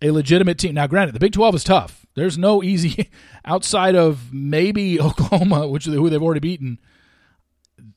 a 0.00 0.10
legitimate 0.10 0.58
team. 0.58 0.74
Now, 0.74 0.86
granted, 0.86 1.14
the 1.14 1.20
Big 1.20 1.32
Twelve 1.32 1.54
is 1.54 1.64
tough. 1.64 2.06
There's 2.14 2.38
no 2.38 2.62
easy 2.62 3.10
outside 3.44 3.94
of 3.94 4.32
maybe 4.32 5.00
Oklahoma, 5.00 5.68
which 5.68 5.84
who 5.84 6.08
they've 6.08 6.22
already 6.22 6.40
beaten. 6.40 6.78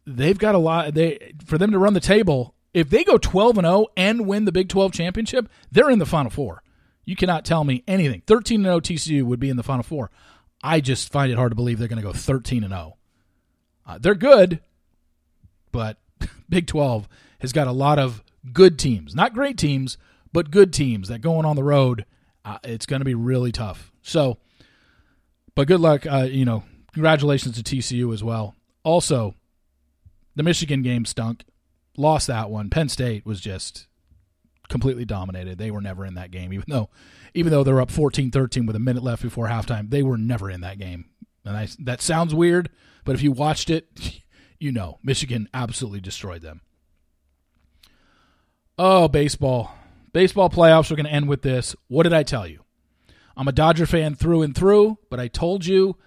They've 0.06 0.38
got 0.38 0.56
a 0.56 0.60
lot. 0.60 0.94
They 0.94 1.34
for 1.46 1.58
them 1.58 1.72
to 1.72 1.80
run 1.80 1.94
the 1.94 2.00
table. 2.00 2.56
If 2.74 2.90
they 2.90 3.04
go 3.04 3.18
12 3.18 3.58
and 3.58 3.66
0 3.66 3.88
and 3.98 4.28
win 4.28 4.46
the 4.46 4.52
Big 4.52 4.70
12 4.70 4.92
championship, 4.92 5.50
they're 5.72 5.90
in 5.90 6.00
the 6.00 6.06
Final 6.06 6.30
Four. 6.30 6.62
You 7.06 7.16
cannot 7.16 7.46
tell 7.46 7.64
me 7.64 7.84
anything. 7.88 8.22
13 8.28 8.66
and 8.66 8.66
0 8.66 8.80
TCU 8.80 9.24
would 9.24 9.40
be 9.40 9.50
in 9.50 9.58
the 9.58 9.64
Final 9.64 9.84
Four. 9.84 10.12
I 10.64 10.82
just 10.82 11.12
find 11.12 11.32
it 11.32 11.36
hard 11.36 11.52
to 11.52 11.56
believe 11.56 11.80
they're 11.80 11.88
going 11.88 12.02
to 12.02 12.08
go 12.08 12.14
13 12.14 12.64
and 12.64 12.72
0. 12.72 12.98
Uh, 13.88 13.98
they're 13.98 14.16
good, 14.16 14.60
but 15.72 15.98
Big 16.50 16.68
12 16.68 17.08
has 17.40 17.54
got 17.54 17.68
a 17.68 17.72
lot 17.72 17.98
of 17.98 18.24
good 18.54 18.78
teams, 18.78 19.16
not 19.16 19.34
great 19.34 19.58
teams, 19.58 19.98
but 20.32 20.52
good 20.52 20.72
teams 20.72 21.08
that 21.08 21.22
going 21.22 21.46
on 21.46 21.56
the 21.56 21.64
road. 21.64 22.06
Uh, 22.46 22.58
it's 22.64 22.86
going 22.86 23.00
to 23.00 23.06
be 23.06 23.16
really 23.16 23.52
tough. 23.52 23.92
So, 24.02 24.38
but 25.56 25.68
good 25.68 25.80
luck. 25.80 26.06
Uh, 26.06 26.28
you 26.30 26.46
know, 26.46 26.64
congratulations 26.94 27.62
to 27.62 27.64
TCU 27.64 28.14
as 28.14 28.24
well. 28.24 28.56
Also, 28.84 29.36
the 30.40 30.44
Michigan 30.44 30.82
game 30.82 31.04
stunk. 31.04 31.44
Lost 31.98 32.28
that 32.28 32.50
one. 32.50 32.70
Penn 32.70 32.88
State 32.88 33.26
was 33.26 33.42
just 33.42 33.88
completely 34.70 35.04
dominated. 35.04 35.58
They 35.58 35.70
were 35.70 35.82
never 35.82 36.06
in 36.06 36.14
that 36.14 36.32
game, 36.32 36.54
even 36.54 36.64
though 36.70 36.90
even 37.34 37.52
though 37.52 37.66
they're 37.66 37.82
up 37.82 37.92
14-13 37.92 38.66
with 38.66 38.78
a 38.78 38.80
minute 38.80 39.04
left 39.04 39.22
before 39.22 39.48
halftime. 39.48 39.90
They 39.90 40.02
were 40.02 40.18
never 40.18 40.50
in 40.50 40.62
that 40.62 40.80
game. 40.80 41.10
And 41.44 41.58
I, 41.58 41.68
that 41.80 42.02
sounds 42.02 42.34
weird, 42.34 42.70
but 43.04 43.16
if 43.16 43.22
you 43.22 43.34
watched 43.34 43.70
it, 43.70 44.22
you 44.62 44.72
know 44.72 45.00
Michigan 45.04 45.50
absolutely 45.54 46.00
destroyed 46.00 46.42
them. 46.42 46.62
Oh, 48.78 49.10
baseball. 49.10 49.76
Baseball 50.14 50.50
playoffs 50.50 50.90
are 50.90 50.96
going 50.96 51.06
to 51.06 51.12
end 51.12 51.28
with 51.28 51.42
this. 51.42 51.76
What 51.90 52.04
did 52.04 52.14
I 52.14 52.24
tell 52.24 52.48
you? 52.48 52.64
I'm 53.36 53.50
a 53.50 53.52
Dodger 53.52 53.86
fan 53.86 54.16
through 54.16 54.44
and 54.44 54.56
through, 54.56 55.00
but 55.10 55.20
I 55.20 55.28
told 55.28 55.66
you 55.66 55.98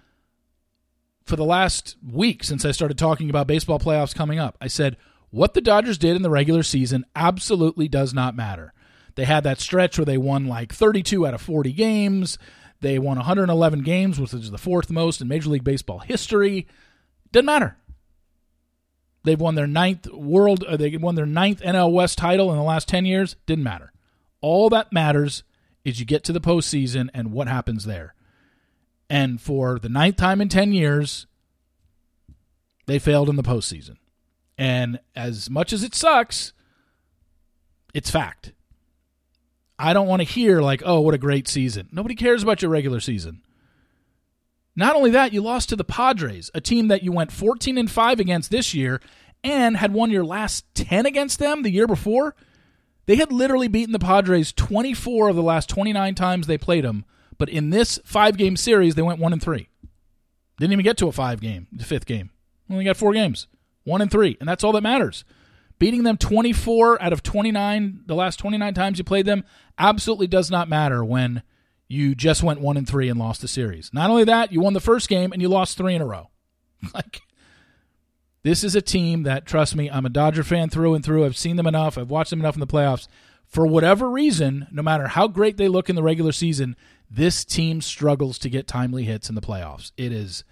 for 1.25 1.35
the 1.35 1.45
last 1.45 1.95
week 2.05 2.43
since 2.43 2.65
I 2.65 2.71
started 2.71 2.97
talking 2.97 3.29
about 3.29 3.47
baseball 3.47 3.79
playoffs 3.79 4.15
coming 4.15 4.39
up, 4.39 4.57
I 4.59 4.67
said 4.67 4.97
what 5.29 5.53
the 5.53 5.61
Dodgers 5.61 5.97
did 5.97 6.15
in 6.15 6.21
the 6.21 6.29
regular 6.29 6.63
season 6.63 7.05
absolutely 7.15 7.87
does 7.87 8.13
not 8.13 8.35
matter. 8.35 8.73
They 9.15 9.25
had 9.25 9.43
that 9.43 9.59
stretch 9.59 9.97
where 9.97 10.05
they 10.05 10.17
won 10.17 10.47
like 10.47 10.73
32 10.73 11.25
out 11.25 11.33
of 11.33 11.41
40 11.41 11.71
games. 11.73 12.37
They 12.81 12.99
won 12.99 13.17
111 13.17 13.81
games, 13.81 14.19
which 14.19 14.33
is 14.33 14.51
the 14.51 14.57
fourth 14.57 14.89
most 14.89 15.21
in 15.21 15.27
Major 15.27 15.49
League 15.49 15.63
Baseball 15.63 15.99
history. 15.99 16.67
Doesn't 17.31 17.45
matter. 17.45 17.77
They've 19.23 19.39
won 19.39 19.55
their 19.55 19.67
ninth 19.67 20.07
world. 20.11 20.63
Uh, 20.65 20.77
they 20.77 20.97
won 20.97 21.15
their 21.15 21.25
ninth 21.25 21.61
NL 21.61 21.93
West 21.93 22.17
title 22.17 22.51
in 22.51 22.57
the 22.57 22.63
last 22.63 22.87
10 22.89 23.05
years. 23.05 23.35
Didn't 23.45 23.63
matter. 23.63 23.93
All 24.41 24.69
that 24.69 24.91
matters 24.91 25.43
is 25.85 25.99
you 25.99 26.05
get 26.05 26.23
to 26.25 26.33
the 26.33 26.41
postseason 26.41 27.09
and 27.13 27.31
what 27.31 27.47
happens 27.47 27.85
there. 27.85 28.13
And 29.13 29.39
for 29.39 29.77
the 29.77 29.89
ninth 29.89 30.15
time 30.15 30.41
in 30.41 30.49
10 30.49 30.73
years, 30.73 31.27
they 32.87 32.97
failed 32.97 33.29
in 33.29 33.35
the 33.35 33.43
postseason. 33.43 33.97
And 34.57 34.99
as 35.15 35.51
much 35.51 35.71
as 35.71 35.83
it 35.83 35.93
sucks, 35.93 36.51
it's 37.93 38.09
fact. 38.09 38.53
I 39.77 39.93
don't 39.93 40.07
want 40.07 40.23
to 40.23 40.27
hear, 40.27 40.63
like, 40.63 40.81
oh, 40.83 40.99
what 41.01 41.13
a 41.13 41.19
great 41.19 41.47
season. 41.47 41.89
Nobody 41.91 42.15
cares 42.15 42.41
about 42.41 42.63
your 42.63 42.71
regular 42.71 42.99
season. 42.99 43.43
Not 44.75 44.95
only 44.95 45.11
that, 45.11 45.31
you 45.31 45.41
lost 45.41 45.69
to 45.69 45.75
the 45.75 45.83
Padres, 45.83 46.49
a 46.55 46.59
team 46.59 46.87
that 46.87 47.03
you 47.03 47.11
went 47.11 47.31
14 47.31 47.77
and 47.77 47.91
5 47.91 48.19
against 48.19 48.49
this 48.49 48.73
year 48.73 48.99
and 49.43 49.77
had 49.77 49.93
won 49.93 50.09
your 50.09 50.25
last 50.25 50.65
10 50.73 51.05
against 51.05 51.37
them 51.37 51.61
the 51.61 51.69
year 51.69 51.85
before. 51.85 52.33
They 53.05 53.17
had 53.17 53.31
literally 53.31 53.67
beaten 53.67 53.93
the 53.93 53.99
Padres 53.99 54.51
24 54.53 55.29
of 55.29 55.35
the 55.35 55.43
last 55.43 55.69
29 55.69 56.15
times 56.15 56.47
they 56.47 56.57
played 56.57 56.83
them, 56.83 57.05
but 57.37 57.49
in 57.49 57.69
this 57.69 57.99
5-game 57.99 58.57
series 58.57 58.95
they 58.95 59.01
went 59.01 59.19
1 59.19 59.33
and 59.33 59.41
3. 59.41 59.67
Didn't 60.59 60.73
even 60.73 60.83
get 60.83 60.97
to 60.97 61.07
a 61.07 61.11
5 61.11 61.41
game, 61.41 61.67
the 61.71 61.83
fifth 61.83 62.05
game. 62.05 62.29
Only 62.69 62.85
got 62.85 62.97
4 62.97 63.13
games. 63.13 63.47
1 63.83 64.01
and 64.01 64.11
3, 64.11 64.37
and 64.39 64.47
that's 64.47 64.63
all 64.63 64.71
that 64.71 64.81
matters. 64.81 65.25
Beating 65.79 66.03
them 66.03 66.17
24 66.17 67.01
out 67.01 67.13
of 67.13 67.23
29 67.23 68.03
the 68.05 68.15
last 68.15 68.37
29 68.37 68.73
times 68.73 68.97
you 68.97 69.03
played 69.03 69.25
them 69.25 69.43
absolutely 69.77 70.27
does 70.27 70.49
not 70.49 70.69
matter 70.69 71.03
when 71.03 71.43
you 71.87 72.15
just 72.15 72.43
went 72.43 72.61
one 72.61 72.77
and 72.77 72.87
three 72.87 73.09
and 73.09 73.19
lost 73.19 73.41
the 73.41 73.47
series. 73.47 73.91
Not 73.93 74.09
only 74.09 74.23
that, 74.23 74.51
you 74.51 74.61
won 74.61 74.73
the 74.73 74.79
first 74.79 75.09
game 75.09 75.31
and 75.31 75.41
you 75.41 75.49
lost 75.49 75.77
three 75.77 75.93
in 75.93 76.01
a 76.01 76.05
row. 76.05 76.29
like 76.93 77.21
this 78.43 78.63
is 78.63 78.75
a 78.75 78.81
team 78.81 79.23
that, 79.23 79.45
trust 79.45 79.75
me, 79.75 79.89
I'm 79.89 80.05
a 80.05 80.09
Dodger 80.09 80.43
fan 80.43 80.69
through 80.69 80.95
and 80.95 81.03
through. 81.03 81.25
I've 81.25 81.37
seen 81.37 81.55
them 81.55 81.67
enough. 81.67 81.97
I've 81.97 82.09
watched 82.09 82.29
them 82.29 82.39
enough 82.39 82.55
in 82.55 82.59
the 82.59 82.67
playoffs. 82.67 83.07
For 83.45 83.67
whatever 83.67 84.09
reason, 84.09 84.67
no 84.71 84.81
matter 84.81 85.07
how 85.07 85.27
great 85.27 85.57
they 85.57 85.67
look 85.67 85.89
in 85.89 85.95
the 85.95 86.03
regular 86.03 86.31
season, 86.31 86.75
this 87.15 87.45
team 87.45 87.79
struggles 87.79 88.39
to 88.39 88.49
get 88.49 88.67
timely 88.67 89.03
hits 89.03 89.29
in 89.29 89.35
the 89.35 89.41
playoffs. 89.41 89.91
It 89.97 90.11
is 90.11 90.43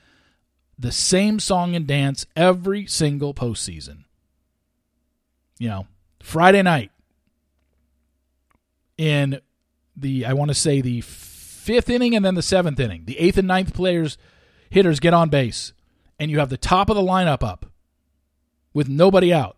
the 0.77 0.91
same 0.91 1.39
song 1.39 1.75
and 1.75 1.87
dance 1.87 2.27
every 2.35 2.85
single 2.85 3.33
postseason. 3.33 4.03
You 5.57 5.69
know, 5.69 5.87
Friday 6.21 6.61
night 6.61 6.91
in 8.97 9.41
the 9.95 10.25
I 10.25 10.33
want 10.33 10.49
to 10.49 10.55
say 10.55 10.81
the 10.81 11.01
fifth 11.01 11.89
inning 11.89 12.15
and 12.15 12.23
then 12.23 12.35
the 12.35 12.43
seventh 12.43 12.79
inning. 12.79 13.05
The 13.05 13.19
eighth 13.19 13.39
and 13.39 13.47
ninth 13.47 13.73
players 13.73 14.17
hitters 14.69 14.99
get 14.99 15.15
on 15.15 15.29
base, 15.29 15.73
and 16.19 16.29
you 16.29 16.37
have 16.39 16.49
the 16.49 16.57
top 16.57 16.89
of 16.89 16.95
the 16.95 17.01
lineup 17.01 17.43
up 17.43 17.65
with 18.71 18.87
nobody 18.87 19.33
out. 19.33 19.57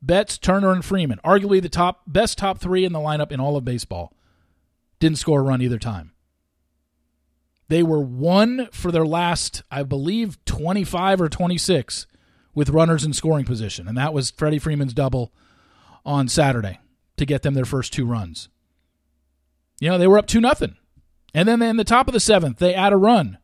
Betts, 0.00 0.38
Turner, 0.38 0.72
and 0.72 0.84
Freeman, 0.84 1.20
arguably 1.24 1.60
the 1.60 1.68
top 1.68 2.02
best 2.06 2.38
top 2.38 2.58
three 2.58 2.84
in 2.84 2.92
the 2.92 3.00
lineup 3.00 3.32
in 3.32 3.40
all 3.40 3.56
of 3.56 3.64
baseball, 3.64 4.14
didn't 5.00 5.18
score 5.18 5.40
a 5.40 5.42
run 5.42 5.60
either 5.60 5.78
time. 5.78 6.12
They 7.70 7.84
were 7.84 8.00
one 8.00 8.68
for 8.72 8.90
their 8.90 9.06
last, 9.06 9.62
I 9.70 9.84
believe, 9.84 10.44
25 10.44 11.20
or 11.20 11.28
26 11.28 12.08
with 12.52 12.70
runners 12.70 13.04
in 13.04 13.12
scoring 13.12 13.44
position, 13.44 13.86
and 13.86 13.96
that 13.96 14.12
was 14.12 14.32
Freddie 14.32 14.58
Freeman's 14.58 14.92
double 14.92 15.32
on 16.04 16.26
Saturday 16.26 16.80
to 17.16 17.24
get 17.24 17.42
them 17.42 17.54
their 17.54 17.64
first 17.64 17.92
two 17.92 18.04
runs. 18.04 18.48
You 19.78 19.88
know, 19.88 19.98
they 19.98 20.08
were 20.08 20.18
up 20.18 20.26
2 20.26 20.40
nothing. 20.40 20.78
And 21.32 21.46
then 21.46 21.62
in 21.62 21.76
the 21.76 21.84
top 21.84 22.08
of 22.08 22.12
the 22.12 22.18
seventh, 22.18 22.58
they 22.58 22.74
add 22.74 22.92
a 22.92 22.96
run. 22.96 23.38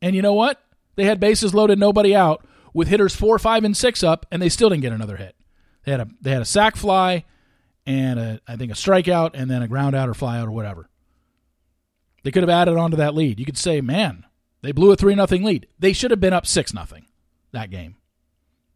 And 0.00 0.16
you 0.16 0.22
know 0.22 0.32
what? 0.32 0.58
They 0.94 1.04
had 1.04 1.20
bases 1.20 1.52
loaded, 1.52 1.78
nobody 1.78 2.16
out, 2.16 2.46
with 2.72 2.88
hitters 2.88 3.14
four, 3.14 3.38
five, 3.38 3.62
and 3.62 3.76
six 3.76 4.02
up, 4.02 4.24
and 4.30 4.40
they 4.40 4.48
still 4.48 4.70
didn't 4.70 4.84
get 4.84 4.94
another 4.94 5.18
hit. 5.18 5.36
They 5.84 5.92
had 5.92 6.00
a 6.00 6.08
they 6.22 6.30
had 6.30 6.40
a 6.40 6.46
sac 6.46 6.76
fly 6.76 7.26
and 7.84 8.18
a, 8.18 8.40
I 8.48 8.56
think 8.56 8.72
a 8.72 8.74
strikeout 8.74 9.32
and 9.34 9.50
then 9.50 9.60
a 9.60 9.68
ground 9.68 9.94
out 9.94 10.08
or 10.08 10.14
fly 10.14 10.38
out 10.38 10.48
or 10.48 10.52
whatever. 10.52 10.88
They 12.26 12.32
could 12.32 12.42
have 12.42 12.50
added 12.50 12.76
on 12.76 12.90
to 12.90 12.96
that 12.96 13.14
lead. 13.14 13.38
You 13.38 13.46
could 13.46 13.56
say, 13.56 13.80
man, 13.80 14.26
they 14.60 14.72
blew 14.72 14.90
a 14.90 14.96
three 14.96 15.14
nothing 15.14 15.44
lead. 15.44 15.68
They 15.78 15.92
should 15.92 16.10
have 16.10 16.18
been 16.18 16.32
up 16.32 16.44
six 16.44 16.74
nothing 16.74 17.06
that 17.52 17.70
game. 17.70 17.94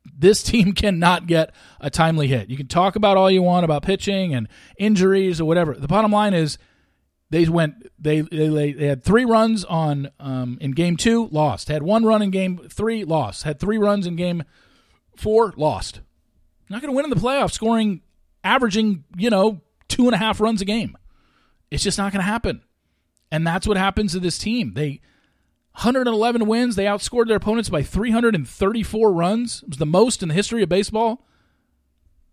This 0.05 0.45
team 0.45 0.73
cannot 0.73 1.27
get 1.27 1.53
a 1.81 1.91
timely 1.91 2.29
hit. 2.29 2.49
You 2.49 2.57
can 2.57 2.69
talk 2.69 2.95
about 2.95 3.17
all 3.17 3.29
you 3.29 3.43
want 3.43 3.65
about 3.65 3.83
pitching 3.83 4.37
and 4.37 4.47
injuries 4.79 5.41
or 5.41 5.47
whatever. 5.47 5.75
The 5.75 5.89
bottom 5.89 6.13
line 6.13 6.33
is 6.33 6.59
they 7.31 7.45
went. 7.49 7.91
They 7.99 8.21
they, 8.21 8.71
they 8.71 8.87
had 8.87 9.03
three 9.03 9.25
runs 9.25 9.65
on 9.65 10.13
um, 10.21 10.57
in 10.61 10.71
game 10.71 10.97
two, 10.97 11.27
lost. 11.33 11.67
Had 11.67 11.83
one 11.83 12.05
run 12.05 12.23
in 12.23 12.31
game 12.31 12.69
three, 12.69 13.03
lost. 13.03 13.43
Had 13.43 13.59
three 13.59 13.79
runs 13.79 14.07
in 14.07 14.15
game 14.15 14.45
four, 15.17 15.53
lost. 15.57 16.03
Not 16.69 16.83
going 16.83 16.93
to 16.93 16.97
win 16.97 17.05
in 17.05 17.11
the 17.11 17.17
playoffs, 17.17 17.51
scoring, 17.51 18.03
averaging 18.45 19.03
you 19.17 19.29
know 19.29 19.61
two 19.89 20.07
and 20.07 20.15
a 20.15 20.19
half 20.19 20.41
runs 20.41 20.63
a 20.63 20.65
game. 20.65 20.97
It's 21.69 21.83
just 21.83 21.99
not 21.99 22.13
going 22.13 22.25
to 22.25 22.31
happen, 22.31 22.63
and 23.31 23.47
that's 23.47 23.67
what 23.67 23.77
happens 23.77 24.13
to 24.13 24.21
this 24.21 24.39
team. 24.39 24.75
They 24.75 25.01
111 25.75 26.47
wins. 26.47 26.77
They 26.77 26.85
outscored 26.85 27.29
their 27.29 27.37
opponents 27.37 27.69
by 27.69 27.83
334 27.83 29.13
runs. 29.13 29.63
It 29.63 29.71
was 29.71 29.79
the 29.79 29.87
most 29.87 30.23
in 30.23 30.29
the 30.29 30.35
history 30.35 30.63
of 30.63 30.69
baseball. 30.69 31.27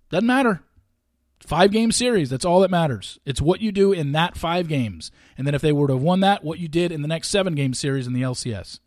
Doesn't 0.10 0.28
matter. 0.28 0.64
Five 1.40 1.72
game 1.72 1.92
series, 1.92 2.32
that's 2.32 2.46
all 2.46 2.62
that 2.62 2.72
matters. 2.72 3.20
It's 3.24 3.42
what 3.42 3.62
you 3.62 3.72
do 3.72 3.94
in 3.94 4.12
that 4.14 4.36
five 4.36 4.68
games. 4.68 5.12
And 5.38 5.46
then 5.46 5.54
if 5.54 5.62
they 5.62 5.72
were 5.72 5.88
to 5.88 5.94
have 5.94 6.02
won 6.02 6.20
that, 6.22 6.44
what 6.44 6.58
you 6.58 6.68
did 6.68 6.92
in 6.92 7.04
the 7.04 7.08
next 7.08 7.30
seven 7.30 7.54
game 7.54 7.76
series 7.76 8.08
in 8.08 8.14
the 8.14 8.24
LCS. 8.24 8.80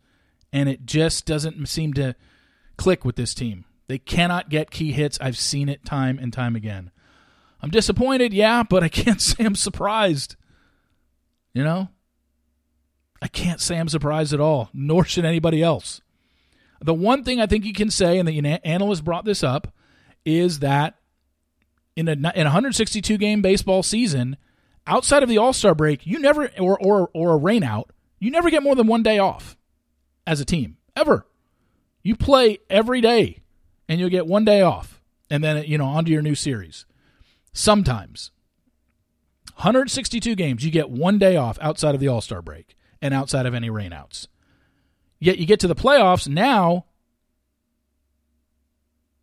And 0.51 0.67
it 0.67 0.85
just 0.85 1.25
doesn't 1.25 1.65
seem 1.67 1.93
to 1.93 2.13
click 2.77 3.05
with 3.05 3.15
this 3.15 3.33
team. 3.33 3.63
They 3.87 3.97
cannot 3.97 4.49
get 4.49 4.69
key 4.69 4.91
hits. 4.91 5.17
I've 5.21 5.37
seen 5.37 5.69
it 5.69 5.85
time 5.85 6.19
and 6.19 6.33
time 6.33 6.55
again. 6.57 6.91
I'm 7.61 7.69
disappointed, 7.69 8.33
yeah, 8.33 8.63
but 8.63 8.83
I 8.83 8.89
can't 8.89 9.21
say 9.21 9.45
I'm 9.45 9.55
surprised. 9.55 10.35
You 11.53 11.63
know? 11.63 11.89
I 13.21 13.27
can't 13.27 13.61
say 13.61 13.77
I'm 13.77 13.89
surprised 13.89 14.33
at 14.33 14.39
all, 14.39 14.69
nor 14.73 15.05
should 15.05 15.25
anybody 15.25 15.61
else. 15.61 16.01
The 16.81 16.93
one 16.93 17.23
thing 17.23 17.39
I 17.39 17.45
think 17.45 17.65
you 17.65 17.73
can 17.73 17.91
say, 17.91 18.17
and 18.17 18.27
the 18.27 18.39
analyst 18.65 19.03
brought 19.03 19.25
this 19.25 19.43
up, 19.43 19.73
is 20.25 20.59
that 20.59 20.95
in 21.95 22.07
a 22.07 22.13
in 22.13 22.25
a 22.25 22.45
162 22.45 23.17
game 23.17 23.41
baseball 23.41 23.83
season, 23.83 24.37
outside 24.87 25.21
of 25.21 25.29
the 25.29 25.37
All 25.37 25.53
Star 25.53 25.75
break, 25.75 26.07
you 26.07 26.17
never 26.17 26.49
or 26.59 26.79
or 26.79 27.11
or 27.13 27.35
a 27.35 27.39
rainout, 27.39 27.89
you 28.19 28.31
never 28.31 28.49
get 28.49 28.63
more 28.63 28.75
than 28.75 28.87
one 28.87 29.03
day 29.03 29.19
off 29.19 29.55
as 30.25 30.39
a 30.39 30.45
team 30.45 30.77
ever. 30.95 31.27
You 32.01 32.15
play 32.15 32.57
every 32.67 33.01
day, 33.01 33.43
and 33.87 33.99
you'll 33.99 34.09
get 34.09 34.25
one 34.25 34.45
day 34.45 34.61
off, 34.61 34.99
and 35.29 35.43
then 35.43 35.63
you 35.65 35.77
know 35.77 35.85
onto 35.85 36.11
your 36.11 36.23
new 36.23 36.33
series. 36.33 36.85
Sometimes, 37.53 38.31
162 39.55 40.33
games, 40.33 40.65
you 40.65 40.71
get 40.71 40.89
one 40.89 41.19
day 41.19 41.35
off 41.35 41.59
outside 41.61 41.93
of 41.93 42.01
the 42.01 42.07
All 42.07 42.21
Star 42.21 42.41
break 42.41 42.75
and 43.01 43.13
outside 43.13 43.45
of 43.45 43.53
any 43.53 43.69
rainouts. 43.69 44.27
Yet 45.19 45.37
you 45.37 45.45
get 45.45 45.59
to 45.61 45.67
the 45.67 45.75
playoffs 45.75 46.27
now, 46.27 46.85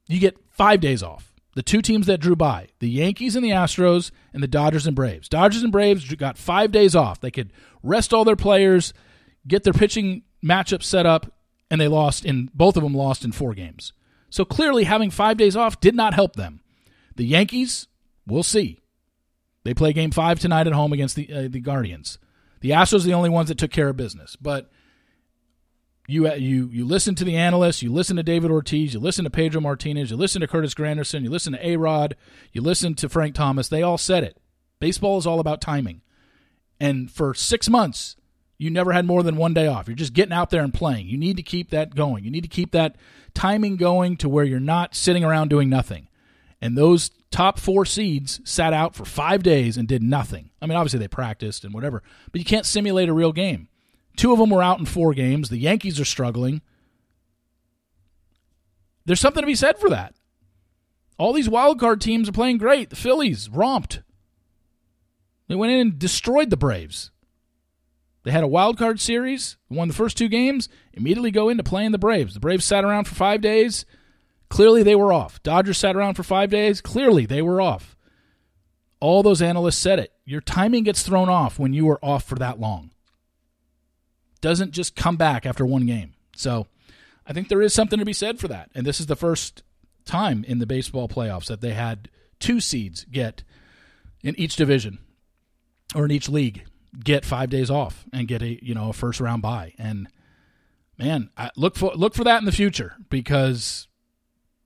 you 0.07 0.21
get 0.21 0.39
five 0.51 0.81
days 0.81 1.03
off 1.03 1.29
the 1.59 1.63
two 1.65 1.83
teams 1.83 2.07
that 2.07 2.21
drew 2.21 2.37
by 2.37 2.69
the 2.79 2.89
Yankees 2.89 3.35
and 3.35 3.45
the 3.45 3.51
Astros, 3.51 4.13
and 4.33 4.41
the 4.41 4.47
Dodgers 4.47 4.87
and 4.87 4.95
Braves. 4.95 5.29
Dodgers 5.29 5.65
and 5.65 5.73
Braves 5.73 6.15
got 6.15 6.39
five 6.39 6.71
days 6.71 6.95
off. 6.95 7.21
They 7.21 7.33
could 7.33 7.53
rest 7.83 8.15
all 8.15 8.25
their 8.25 8.37
players, 8.37 8.95
get 9.45 9.65
their 9.65 9.73
pitching 9.73 10.23
matchup 10.41 10.85
set 10.85 11.05
up, 11.05 11.33
and 11.69 11.81
they 11.81 11.89
lost 11.89 12.25
in 12.25 12.49
both 12.55 12.77
of 12.77 12.85
them 12.85 12.95
lost 12.95 13.25
in 13.25 13.33
four 13.33 13.55
games. 13.55 13.93
So 14.31 14.45
clearly, 14.45 14.85
having 14.85 15.11
five 15.11 15.37
days 15.37 15.57
off 15.57 15.81
did 15.81 15.97
not 15.97 16.15
help 16.15 16.37
them. 16.37 16.61
The 17.17 17.25
Yankees, 17.25 17.89
we'll 18.25 18.45
see. 18.45 18.79
They 19.65 19.75
play 19.75 19.93
Game 19.93 20.13
Five 20.13 20.39
tonight 20.39 20.69
at 20.69 20.75
home 20.75 20.93
against 20.93 21.17
the 21.17 21.29
uh, 21.33 21.49
the 21.49 21.59
Guardians. 21.59 22.21
The 22.61 22.71
Astros 22.71 23.01
are 23.01 23.07
the 23.07 23.15
only 23.15 23.31
ones 23.31 23.49
that 23.49 23.59
took 23.59 23.71
care 23.71 23.89
of 23.89 23.97
business, 23.97 24.37
but 24.37 24.71
you 26.07 26.33
you 26.35 26.69
you 26.73 26.87
listen 26.87 27.15
to 27.17 27.25
the 27.25 27.37
analysts, 27.37 27.83
you 27.83 27.93
listen 27.93 28.17
to 28.17 28.23
David 28.23 28.51
Ortiz, 28.51 28.95
you 28.95 29.01
listen 29.01 29.25
to 29.25 29.31
Pedro 29.31 29.61
Martinez, 29.61 30.11
you 30.11 30.17
listen 30.17 30.41
to 30.41 30.49
Curtis 30.49 30.75
Granderson, 30.75 31.23
you 31.23 31.31
listen 31.31 31.53
to 31.53 31.67
A 31.67 31.77
Rod, 31.77 32.17
you 32.53 32.63
listen 32.63 32.95
to 32.95 33.09
Frank 33.09 33.35
Thomas. 33.35 33.69
They 33.69 33.83
all 33.83 33.99
said 33.99 34.25
it. 34.25 34.39
Baseball 34.81 35.19
is 35.19 35.27
all 35.27 35.39
about 35.39 35.61
timing, 35.61 36.01
and 36.81 37.11
for 37.11 37.35
six 37.35 37.69
months, 37.69 38.17
you 38.57 38.71
never 38.71 38.93
had 38.93 39.05
more 39.05 39.23
than 39.23 39.37
one 39.37 39.55
day 39.55 39.67
off. 39.67 39.87
You're 39.87 39.97
just 39.97 40.15
getting 40.15 40.33
out 40.33 40.51
there 40.51 40.65
and 40.65 40.73
playing. 40.73 41.07
You 41.07 41.19
need 41.19 41.37
to 41.37 41.43
keep 41.43 41.71
that 41.71 41.95
going. 41.95 42.25
You 42.25 42.31
need 42.31 42.43
to 42.43 42.49
keep 42.49 42.73
that 42.73 42.97
timing 43.35 43.77
going 43.77 44.17
to 44.17 44.29
where 44.29 44.45
you're 44.45 44.59
not 44.59 44.95
sitting 44.95 45.25
around 45.25 45.49
doing 45.49 45.69
nothing. 45.69 46.09
And 46.61 46.77
those 46.77 47.11
top 47.31 47.59
four 47.59 47.85
seeds 47.85 48.41
sat 48.45 48.73
out 48.73 48.95
for 48.95 49.05
five 49.05 49.43
days 49.43 49.77
and 49.77 49.87
did 49.87 50.03
nothing. 50.03 50.51
I 50.61 50.67
mean, 50.67 50.77
obviously 50.77 51.01
they 51.01 51.09
practiced 51.09 51.65
and 51.65 51.75
whatever, 51.75 52.03
but 52.33 52.41
you 52.41 52.45
can't 52.45 52.67
simulate 52.67 53.09
a 53.09 53.15
real 53.15 53.33
game. 53.33 53.69
Two 54.17 54.33
of 54.33 54.39
them 54.39 54.51
were 54.51 54.63
out 54.63 54.81
in 54.81 54.87
four 54.87 55.15
games. 55.15 55.49
The 55.49 55.59
Yankees 55.59 56.01
are 56.01 56.05
struggling. 56.05 56.63
There's 59.05 59.21
something 59.21 59.43
to 59.43 59.47
be 59.47 59.55
said 59.55 59.79
for 59.79 59.89
that. 59.91 60.15
All 61.19 61.33
these 61.33 61.49
wild 61.49 61.81
card 61.81 62.01
teams 62.01 62.29
are 62.29 62.33
playing 62.33 62.59
great. 62.59 62.91
The 62.91 62.97
Phillies 62.97 63.49
romped. 63.49 64.03
They 65.49 65.55
went 65.55 65.73
in 65.73 65.81
and 65.81 65.99
destroyed 65.99 66.51
the 66.51 66.57
Braves. 66.57 67.11
They 68.25 68.31
had 68.31 68.45
a 68.45 68.49
wild 68.49 68.77
card 68.77 69.01
series, 69.01 69.57
won 69.71 69.89
the 69.89 69.95
first 69.95 70.19
two 70.19 70.29
games, 70.29 70.69
immediately 70.93 71.31
go 71.31 71.49
into 71.49 71.63
playing 71.63 71.93
the 71.93 71.99
Braves. 71.99 72.35
The 72.35 72.41
Braves 72.41 72.65
sat 72.65 72.85
around 72.85 73.05
for 73.05 73.15
five 73.15 73.41
days. 73.41 73.87
Clearly, 74.49 74.83
they 74.83 74.95
were 74.95 75.13
off. 75.13 75.43
Dodgers 75.43 75.79
sat 75.79 75.97
around 75.97 76.15
for 76.15 76.23
five 76.23 76.51
days. 76.51 76.81
Clearly, 76.81 77.27
they 77.27 77.43
were 77.43 77.61
off. 77.61 77.97
All 79.01 79.23
those 79.23 79.43
analysts 79.43 79.79
said 79.79 79.99
it. 79.99 80.13
Your 80.25 80.41
timing 80.41 80.85
gets 80.85 81.03
thrown 81.03 81.29
off 81.29 81.59
when 81.59 81.73
you 81.73 81.89
are 81.91 82.05
off 82.05 82.25
for 82.25 82.37
that 82.37 82.59
long. 82.59 82.91
Doesn't 84.41 84.73
just 84.73 84.97
come 84.97 85.17
back 85.17 85.47
after 85.47 85.65
one 85.65 85.87
game. 85.87 86.15
So 86.35 86.67
I 87.27 87.33
think 87.33 87.49
there 87.49 87.63
is 87.63 87.75
something 87.75 87.99
to 87.99 88.05
be 88.05 88.13
said 88.13 88.39
for 88.39 88.49
that. 88.49 88.71
And 88.75 88.87
this 88.87 89.01
is 89.01 89.07
the 89.07 89.17
first 89.17 89.63
time 90.05 90.45
in 90.45 90.59
the 90.59 90.67
baseball 90.67 91.09
playoffs 91.09 91.47
that 91.47 91.61
they 91.61 91.75
had 91.75 92.09
two 92.41 92.61
seeds 92.61 93.05
get 93.05 93.43
in 94.23 94.39
each 94.39 94.57
division 94.57 94.99
or 95.95 96.05
in 96.05 96.11
each 96.11 96.29
league 96.29 96.65
get 97.05 97.25
five 97.25 97.51
days 97.51 97.71
off 97.71 98.07
and 98.13 98.29
get 98.29 98.43
a 98.43 98.65
you 98.65 98.75
know 98.75 98.91
a 98.91 98.93
first 98.93 99.21
round 99.21 99.43
bye. 99.43 99.75
And 99.79 100.09
man, 100.99 101.31
I 101.37 101.51
look 101.57 101.77
for 101.77 101.93
look 101.95 102.15
for 102.15 102.25
that 102.25 102.39
in 102.39 102.45
the 102.45 102.53
future 102.53 102.95
because 103.11 103.88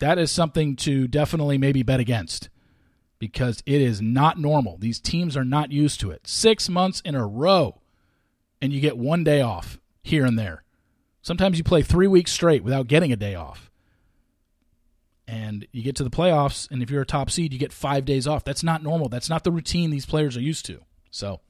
that 0.03 0.19
is 0.19 0.33
something 0.33 0.75
to 0.75 1.07
definitely 1.07 1.57
maybe 1.57 1.85
bet 1.85 2.01
against 2.01 2.49
because 3.21 3.63
it 3.67 3.81
is 3.81 4.03
not 4.03 4.37
normal. 4.37 4.77
These 4.77 4.99
teams 4.99 5.37
are 5.37 5.45
not 5.45 5.71
used 5.71 6.01
to 6.01 6.11
it. 6.11 6.27
Six 6.27 6.69
months 6.69 7.01
in 7.05 7.15
a 7.15 7.25
row, 7.25 7.81
and 8.61 8.73
you 8.73 8.81
get 8.81 8.99
one 8.99 9.23
day 9.23 9.41
off 9.41 9.79
here 10.03 10.25
and 10.25 10.37
there. 10.37 10.65
Sometimes 11.23 11.57
you 11.57 11.63
play 11.63 11.83
three 11.83 12.09
weeks 12.09 12.33
straight 12.33 12.65
without 12.65 12.89
getting 12.89 13.13
a 13.13 13.17
day 13.17 13.37
off. 13.37 13.71
And 15.29 15.69
you 15.71 15.85
get 15.85 15.95
to 15.97 16.05
the 16.05 16.11
playoffs, 16.11 16.69
and 16.69 16.83
if 16.83 16.91
you're 16.91 17.03
a 17.03 17.07
top 17.07 17.31
seed, 17.31 17.53
you 17.53 17.59
get 17.61 17.73
five 17.73 18.05
days 18.05 18.27
off. 18.27 18.43
That's 18.43 18.65
not 18.65 18.83
normal. 18.83 19.09
That's 19.09 19.31
not 19.31 19.45
the 19.45 19.53
routine 19.53 19.91
these 19.91 20.05
players 20.05 20.37
are 20.37 20.43
used 20.43 20.67
to. 20.67 20.81
So, 21.13 21.41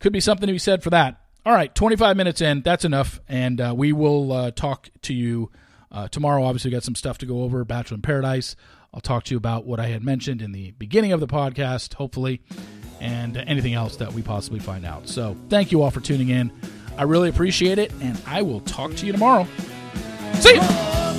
could 0.00 0.12
be 0.12 0.18
something 0.18 0.48
to 0.48 0.52
be 0.52 0.58
said 0.58 0.82
for 0.82 0.90
that. 0.90 1.20
All 1.46 1.52
right, 1.52 1.72
25 1.72 2.16
minutes 2.16 2.40
in. 2.40 2.62
That's 2.62 2.84
enough. 2.84 3.20
And 3.28 3.60
uh, 3.60 3.74
we 3.76 3.92
will 3.92 4.32
uh, 4.32 4.50
talk 4.50 4.88
to 5.02 5.14
you 5.14 5.52
uh, 5.90 6.08
tomorrow. 6.08 6.44
Obviously, 6.44 6.70
we 6.70 6.72
got 6.72 6.82
some 6.84 6.94
stuff 6.94 7.18
to 7.18 7.26
go 7.26 7.42
over 7.42 7.64
Bachelor 7.64 7.96
in 7.96 8.02
Paradise. 8.02 8.56
I'll 8.92 9.00
talk 9.00 9.24
to 9.24 9.34
you 9.34 9.36
about 9.38 9.66
what 9.66 9.78
I 9.78 9.86
had 9.86 10.02
mentioned 10.04 10.42
in 10.42 10.52
the 10.52 10.72
beginning 10.72 11.12
of 11.12 11.20
the 11.20 11.28
podcast, 11.28 11.94
hopefully, 11.94 12.40
and 13.00 13.36
anything 13.36 13.74
else 13.74 13.96
that 13.96 14.12
we 14.12 14.22
possibly 14.22 14.60
find 14.60 14.84
out. 14.84 15.08
So, 15.08 15.36
thank 15.48 15.72
you 15.72 15.82
all 15.82 15.90
for 15.90 16.00
tuning 16.00 16.28
in. 16.28 16.52
I 16.96 17.04
really 17.04 17.28
appreciate 17.28 17.78
it, 17.78 17.92
and 18.00 18.20
I 18.26 18.42
will 18.42 18.60
talk 18.60 18.94
to 18.96 19.06
you 19.06 19.12
tomorrow. 19.12 19.46
See 20.34 20.54
you. 20.54 21.09